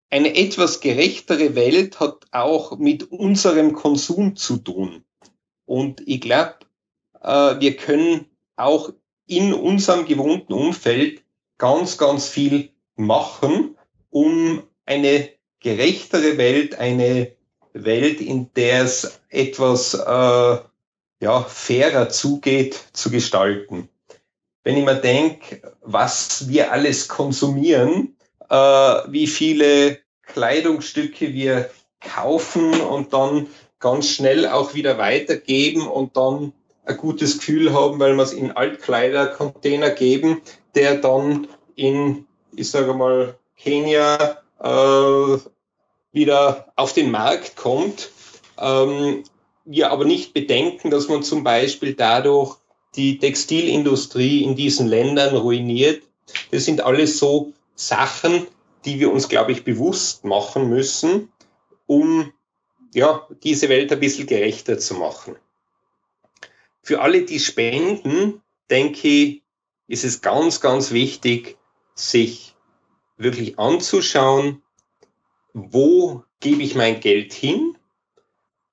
eine 0.09 0.35
etwas 0.35 0.79
gerechtere 0.79 1.55
Welt 1.55 1.99
hat 1.99 2.25
auch 2.31 2.77
mit 2.77 3.11
unserem 3.11 3.73
Konsum 3.73 4.35
zu 4.35 4.57
tun. 4.57 5.03
Und 5.65 6.01
ich 6.07 6.21
glaube, 6.21 6.55
äh, 7.21 7.59
wir 7.59 7.75
können 7.75 8.25
auch 8.55 8.93
in 9.27 9.53
unserem 9.53 10.05
gewohnten 10.05 10.53
Umfeld 10.53 11.23
ganz, 11.57 11.97
ganz 11.97 12.29
viel 12.29 12.71
machen, 12.95 13.75
um 14.09 14.63
eine 14.85 15.29
gerechtere 15.59 16.37
Welt, 16.37 16.75
eine 16.75 17.35
Welt, 17.73 18.21
in 18.21 18.51
der 18.53 18.83
es 18.83 19.19
etwas 19.29 19.93
äh, 19.93 20.57
ja, 21.19 21.41
fairer 21.43 22.09
zugeht, 22.09 22.79
zu 22.93 23.09
gestalten. 23.09 23.89
Wenn 24.67 24.75
ich 24.75 24.83
mir 24.83 24.95
denke, 24.95 25.61
was 25.81 26.49
wir 26.49 26.73
alles 26.73 27.07
konsumieren, 27.07 28.17
äh, 28.49 28.55
wie 28.55 29.25
viele 29.25 29.99
Kleidungsstücke 30.23 31.33
wir 31.33 31.69
kaufen 32.01 32.81
und 32.81 33.13
dann 33.13 33.47
ganz 33.79 34.09
schnell 34.09 34.45
auch 34.45 34.73
wieder 34.73 34.97
weitergeben 34.97 35.87
und 35.87 36.17
dann 36.17 36.51
ein 36.83 36.97
gutes 36.97 37.37
Gefühl 37.37 37.73
haben, 37.73 37.97
weil 38.01 38.15
wir 38.15 38.23
es 38.23 38.33
in 38.33 38.51
Altkleidercontainer 38.51 39.91
geben, 39.91 40.41
der 40.75 40.95
dann 40.95 41.47
in, 41.77 42.25
ich 42.53 42.69
sage 42.69 42.93
mal, 42.93 43.35
Kenia 43.55 44.41
äh, 44.61 45.37
wieder 46.11 46.73
auf 46.75 46.91
den 46.91 47.09
Markt 47.09 47.55
kommt. 47.55 48.09
Ähm, 48.59 49.23
wir 49.63 49.91
aber 49.93 50.03
nicht 50.03 50.33
bedenken, 50.33 50.91
dass 50.91 51.07
man 51.07 51.23
zum 51.23 51.45
Beispiel 51.45 51.93
dadurch 51.93 52.57
die 52.95 53.19
Textilindustrie 53.19 54.43
in 54.43 54.55
diesen 54.55 54.87
Ländern 54.87 55.35
ruiniert. 55.35 56.03
Das 56.51 56.65
sind 56.65 56.81
alles 56.81 57.19
so 57.19 57.53
Sachen, 57.75 58.47
die 58.85 58.99
wir 58.99 59.11
uns, 59.11 59.29
glaube 59.29 59.51
ich, 59.51 59.63
bewusst 59.63 60.23
machen 60.25 60.69
müssen, 60.69 61.31
um 61.85 62.33
ja, 62.93 63.27
diese 63.43 63.69
Welt 63.69 63.91
ein 63.91 63.99
bisschen 63.99 64.27
gerechter 64.27 64.79
zu 64.79 64.95
machen. 64.95 65.35
Für 66.81 67.01
alle, 67.01 67.23
die 67.23 67.39
spenden, 67.39 68.41
denke 68.69 69.07
ich, 69.07 69.43
ist 69.87 70.03
es 70.03 70.21
ganz, 70.21 70.61
ganz 70.61 70.91
wichtig, 70.91 71.57
sich 71.95 72.55
wirklich 73.17 73.59
anzuschauen, 73.59 74.61
wo 75.53 76.23
gebe 76.39 76.61
ich 76.63 76.75
mein 76.75 76.99
Geld 76.99 77.33
hin 77.33 77.77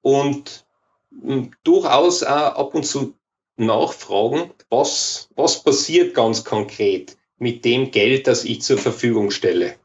und 0.02 0.66
hm, 1.10 1.52
durchaus 1.64 2.22
auch 2.22 2.56
ab 2.56 2.74
und 2.74 2.84
zu 2.84 3.14
nachfragen, 3.56 4.50
was, 4.70 5.28
was 5.36 5.62
passiert 5.62 6.14
ganz 6.14 6.44
konkret 6.44 7.16
mit 7.38 7.64
dem 7.64 7.90
Geld, 7.90 8.26
das 8.26 8.44
ich 8.44 8.62
zur 8.62 8.78
Verfügung 8.78 9.30
stelle. 9.30 9.76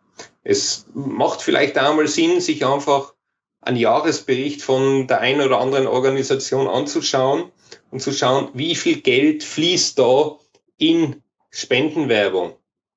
Es 0.43 0.85
macht 0.93 1.41
vielleicht 1.41 1.77
einmal 1.77 2.07
Sinn, 2.07 2.41
sich 2.41 2.65
einfach 2.65 3.13
einen 3.61 3.77
Jahresbericht 3.77 4.61
von 4.61 5.07
der 5.07 5.19
einen 5.19 5.41
oder 5.41 5.59
anderen 5.59 5.87
Organisation 5.87 6.67
anzuschauen 6.67 7.51
und 7.91 8.01
zu 8.01 8.11
schauen, 8.11 8.49
wie 8.53 8.75
viel 8.75 9.01
Geld 9.01 9.43
fließt 9.43 9.99
da 9.99 10.37
in 10.77 11.21
Spendenwerbung. 11.49 12.55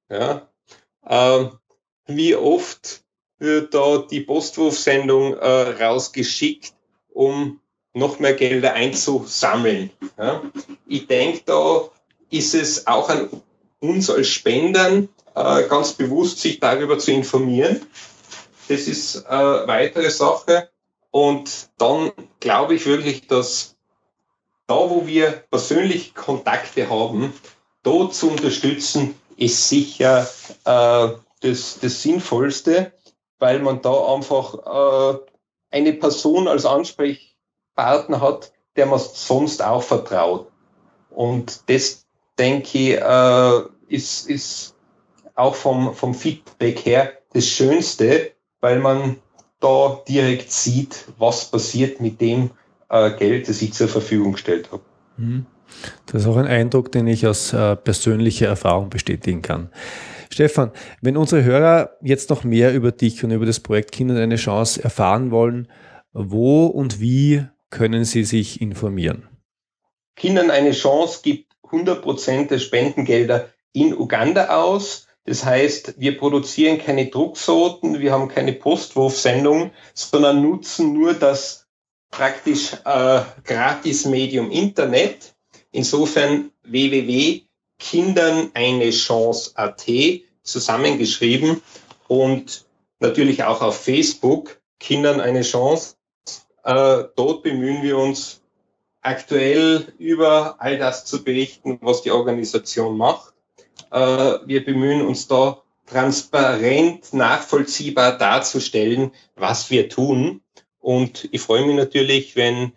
Ja? 0.08 0.48
Ähm, 1.06 1.58
wie 2.06 2.36
oft 2.36 3.02
wird 3.38 3.74
da 3.74 3.98
die 3.98 4.20
Postwurfsendung 4.20 5.34
äh, 5.34 5.84
rausgeschickt, 5.84 6.74
um 7.08 7.60
noch 7.94 8.18
mehr 8.18 8.34
Gelder 8.34 8.74
einzusammeln. 8.74 9.90
Ja? 10.18 10.42
Ich 10.86 11.06
denke, 11.06 11.42
da 11.44 11.88
ist 12.30 12.54
es 12.54 12.86
auch 12.86 13.08
an 13.08 13.28
uns 13.80 14.08
als 14.10 14.28
Spendern 14.28 15.08
äh, 15.34 15.64
ganz 15.68 15.92
bewusst, 15.92 16.40
sich 16.40 16.60
darüber 16.60 16.98
zu 16.98 17.12
informieren. 17.12 17.84
Das 18.68 18.82
ist 18.82 19.26
eine 19.26 19.64
äh, 19.64 19.66
weitere 19.66 20.10
Sache. 20.10 20.70
Und 21.10 21.68
dann 21.76 22.12
glaube 22.40 22.74
ich 22.74 22.86
wirklich, 22.86 23.26
dass 23.26 23.76
da, 24.66 24.74
wo 24.74 25.06
wir 25.06 25.44
persönlich 25.50 26.14
Kontakte 26.14 26.88
haben, 26.88 27.34
da 27.82 28.08
zu 28.10 28.30
unterstützen, 28.30 29.14
ist 29.36 29.68
sicher 29.68 30.26
äh, 30.64 31.08
das, 31.40 31.78
das 31.80 32.02
Sinnvollste, 32.02 32.92
weil 33.38 33.58
man 33.58 33.82
da 33.82 34.14
einfach 34.14 34.54
äh, 34.54 35.18
eine 35.70 35.92
Person 35.94 36.48
als 36.48 36.64
Ansprechpartner 37.76 38.20
hat, 38.20 38.52
der 38.76 38.86
man 38.86 38.98
sonst 38.98 39.62
auch 39.62 39.82
vertraut. 39.82 40.48
Und 41.10 41.68
das, 41.68 42.06
denke 42.38 42.78
ich, 42.78 43.00
äh, 43.00 43.60
ist, 43.88 44.28
ist 44.28 44.74
auch 45.34 45.54
vom, 45.54 45.94
vom 45.94 46.14
Feedback 46.14 46.84
her 46.84 47.12
das 47.32 47.46
Schönste, 47.46 48.32
weil 48.60 48.78
man 48.78 49.16
da 49.60 50.00
direkt 50.08 50.50
sieht, 50.50 51.06
was 51.18 51.50
passiert 51.50 52.00
mit 52.00 52.20
dem 52.20 52.50
äh, 52.88 53.10
Geld, 53.12 53.48
das 53.48 53.62
ich 53.62 53.72
zur 53.72 53.88
Verfügung 53.88 54.32
gestellt 54.32 54.70
habe. 54.72 54.82
Mhm. 55.16 55.46
Das 56.06 56.22
ist 56.22 56.28
auch 56.28 56.36
ein 56.36 56.46
Eindruck, 56.46 56.92
den 56.92 57.06
ich 57.06 57.26
aus 57.26 57.52
äh, 57.52 57.76
persönlicher 57.76 58.46
Erfahrung 58.46 58.90
bestätigen 58.90 59.40
kann. 59.40 59.70
Stefan, 60.28 60.70
wenn 61.00 61.16
unsere 61.16 61.44
Hörer 61.44 61.90
jetzt 62.02 62.30
noch 62.30 62.44
mehr 62.44 62.74
über 62.74 62.92
dich 62.92 63.22
und 63.24 63.30
über 63.30 63.46
das 63.46 63.60
Projekt 63.60 63.92
Kindern 63.92 64.18
eine 64.18 64.36
Chance 64.36 64.82
erfahren 64.82 65.30
wollen, 65.30 65.68
wo 66.12 66.66
und 66.66 67.00
wie 67.00 67.46
können 67.72 68.04
sie 68.04 68.22
sich 68.22 68.60
informieren? 68.60 69.26
Kindern 70.14 70.52
eine 70.52 70.70
Chance 70.70 71.20
gibt 71.24 71.52
100 71.64 72.00
Prozent 72.00 72.52
der 72.52 72.60
Spendengelder 72.60 73.48
in 73.72 73.92
Uganda 73.92 74.62
aus. 74.62 75.08
Das 75.24 75.44
heißt, 75.44 75.94
wir 75.98 76.16
produzieren 76.16 76.78
keine 76.78 77.06
Drucksoten, 77.06 77.98
wir 77.98 78.12
haben 78.12 78.28
keine 78.28 78.52
Postwurfsendung, 78.52 79.72
sondern 79.94 80.40
nutzen 80.40 80.92
nur 80.92 81.14
das 81.14 81.66
praktisch 82.10 82.74
äh, 82.84 83.22
Gratis-Medium 83.42 84.52
Internet 84.52 85.32
Insofern 85.72 86.52
www.kindern 86.64 88.50
eine 88.52 88.90
Chance.at 88.90 89.86
zusammengeschrieben 90.42 91.62
und 92.08 92.66
natürlich 93.00 93.44
auch 93.44 93.62
auf 93.62 93.82
Facebook 93.82 94.60
Kindern 94.78 95.20
eine 95.20 95.40
Chance. 95.40 95.94
Äh, 96.64 97.04
dort 97.16 97.42
bemühen 97.42 97.82
wir 97.82 97.98
uns 97.98 98.40
aktuell 99.00 99.92
über 99.98 100.56
all 100.58 100.78
das 100.78 101.04
zu 101.04 101.24
berichten, 101.24 101.78
was 101.80 102.02
die 102.02 102.10
Organisation 102.10 102.96
macht. 102.96 103.34
Äh, 103.90 103.98
wir 104.46 104.64
bemühen 104.64 105.02
uns 105.02 105.26
da 105.28 105.62
transparent, 105.86 107.12
nachvollziehbar 107.12 108.16
darzustellen, 108.16 109.10
was 109.36 109.70
wir 109.70 109.88
tun. 109.88 110.40
Und 110.80 111.28
ich 111.32 111.40
freue 111.40 111.66
mich 111.66 111.76
natürlich, 111.76 112.36
wenn 112.36 112.72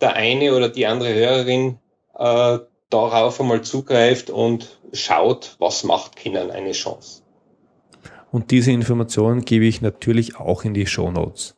der 0.00 0.14
eine 0.14 0.54
oder 0.54 0.68
die 0.68 0.86
andere 0.86 1.14
Hörerin 1.14 1.78
äh, 2.16 2.58
darauf 2.90 3.40
einmal 3.40 3.62
zugreift 3.62 4.30
und 4.30 4.78
schaut, 4.92 5.56
was 5.58 5.84
macht 5.84 6.16
Kindern 6.16 6.50
eine 6.50 6.72
Chance. 6.72 7.22
Und 8.30 8.50
diese 8.50 8.72
Informationen 8.72 9.44
gebe 9.44 9.64
ich 9.64 9.80
natürlich 9.80 10.36
auch 10.36 10.64
in 10.64 10.74
die 10.74 10.86
Show 10.86 11.10
Notes. 11.10 11.57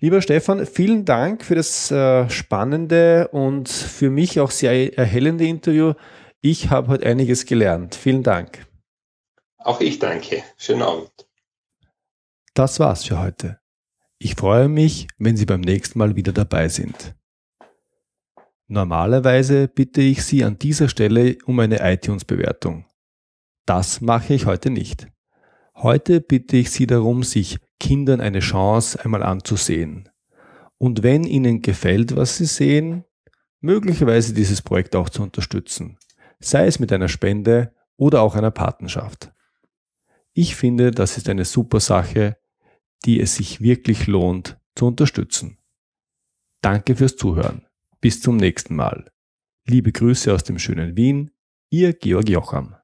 Lieber 0.00 0.22
Stefan, 0.22 0.64
vielen 0.66 1.04
Dank 1.04 1.44
für 1.44 1.54
das 1.54 1.90
äh, 1.90 2.28
spannende 2.30 3.28
und 3.28 3.68
für 3.68 4.10
mich 4.10 4.38
auch 4.40 4.50
sehr 4.50 4.96
erhellende 4.96 5.44
Interview. 5.46 5.94
Ich 6.40 6.70
habe 6.70 6.88
heute 6.88 7.06
einiges 7.06 7.46
gelernt. 7.46 7.94
Vielen 7.94 8.22
Dank. 8.22 8.66
Auch 9.58 9.80
ich 9.80 9.98
danke. 9.98 10.42
Schönen 10.56 10.82
Abend. 10.82 11.10
Das 12.54 12.78
war's 12.80 13.04
für 13.04 13.20
heute. 13.20 13.58
Ich 14.18 14.34
freue 14.34 14.68
mich, 14.68 15.08
wenn 15.18 15.36
Sie 15.36 15.46
beim 15.46 15.60
nächsten 15.60 15.98
Mal 15.98 16.16
wieder 16.16 16.32
dabei 16.32 16.68
sind. 16.68 17.14
Normalerweise 18.66 19.68
bitte 19.68 20.00
ich 20.00 20.24
Sie 20.24 20.44
an 20.44 20.58
dieser 20.58 20.88
Stelle 20.88 21.38
um 21.46 21.58
eine 21.58 21.80
iTunes-Bewertung. 21.80 22.84
Das 23.64 24.00
mache 24.00 24.34
ich 24.34 24.46
heute 24.46 24.70
nicht. 24.70 25.08
Heute 25.74 26.20
bitte 26.20 26.56
ich 26.56 26.70
Sie 26.70 26.86
darum, 26.86 27.22
sich 27.22 27.58
Kindern 27.80 28.20
eine 28.20 28.40
Chance 28.40 29.02
einmal 29.04 29.22
anzusehen. 29.22 30.08
Und 30.78 31.02
wenn 31.02 31.24
Ihnen 31.24 31.62
gefällt, 31.62 32.16
was 32.16 32.36
Sie 32.36 32.46
sehen, 32.46 33.04
möglicherweise 33.60 34.34
dieses 34.34 34.62
Projekt 34.62 34.94
auch 34.96 35.08
zu 35.08 35.22
unterstützen, 35.22 35.98
sei 36.38 36.66
es 36.66 36.78
mit 36.78 36.92
einer 36.92 37.08
Spende 37.08 37.74
oder 37.96 38.22
auch 38.22 38.36
einer 38.36 38.50
Patenschaft. 38.52 39.32
Ich 40.32 40.54
finde, 40.54 40.92
das 40.92 41.16
ist 41.16 41.28
eine 41.28 41.44
super 41.44 41.80
Sache, 41.80 42.36
die 43.04 43.20
es 43.20 43.36
sich 43.36 43.60
wirklich 43.60 44.06
lohnt 44.06 44.58
zu 44.74 44.86
unterstützen. 44.86 45.58
Danke 46.62 46.96
fürs 46.96 47.16
Zuhören. 47.16 47.66
Bis 48.00 48.20
zum 48.20 48.36
nächsten 48.36 48.76
Mal. 48.76 49.10
Liebe 49.66 49.90
Grüße 49.90 50.32
aus 50.32 50.44
dem 50.44 50.58
schönen 50.58 50.96
Wien, 50.96 51.32
Ihr 51.70 51.92
Georg 51.92 52.28
Jocham. 52.28 52.76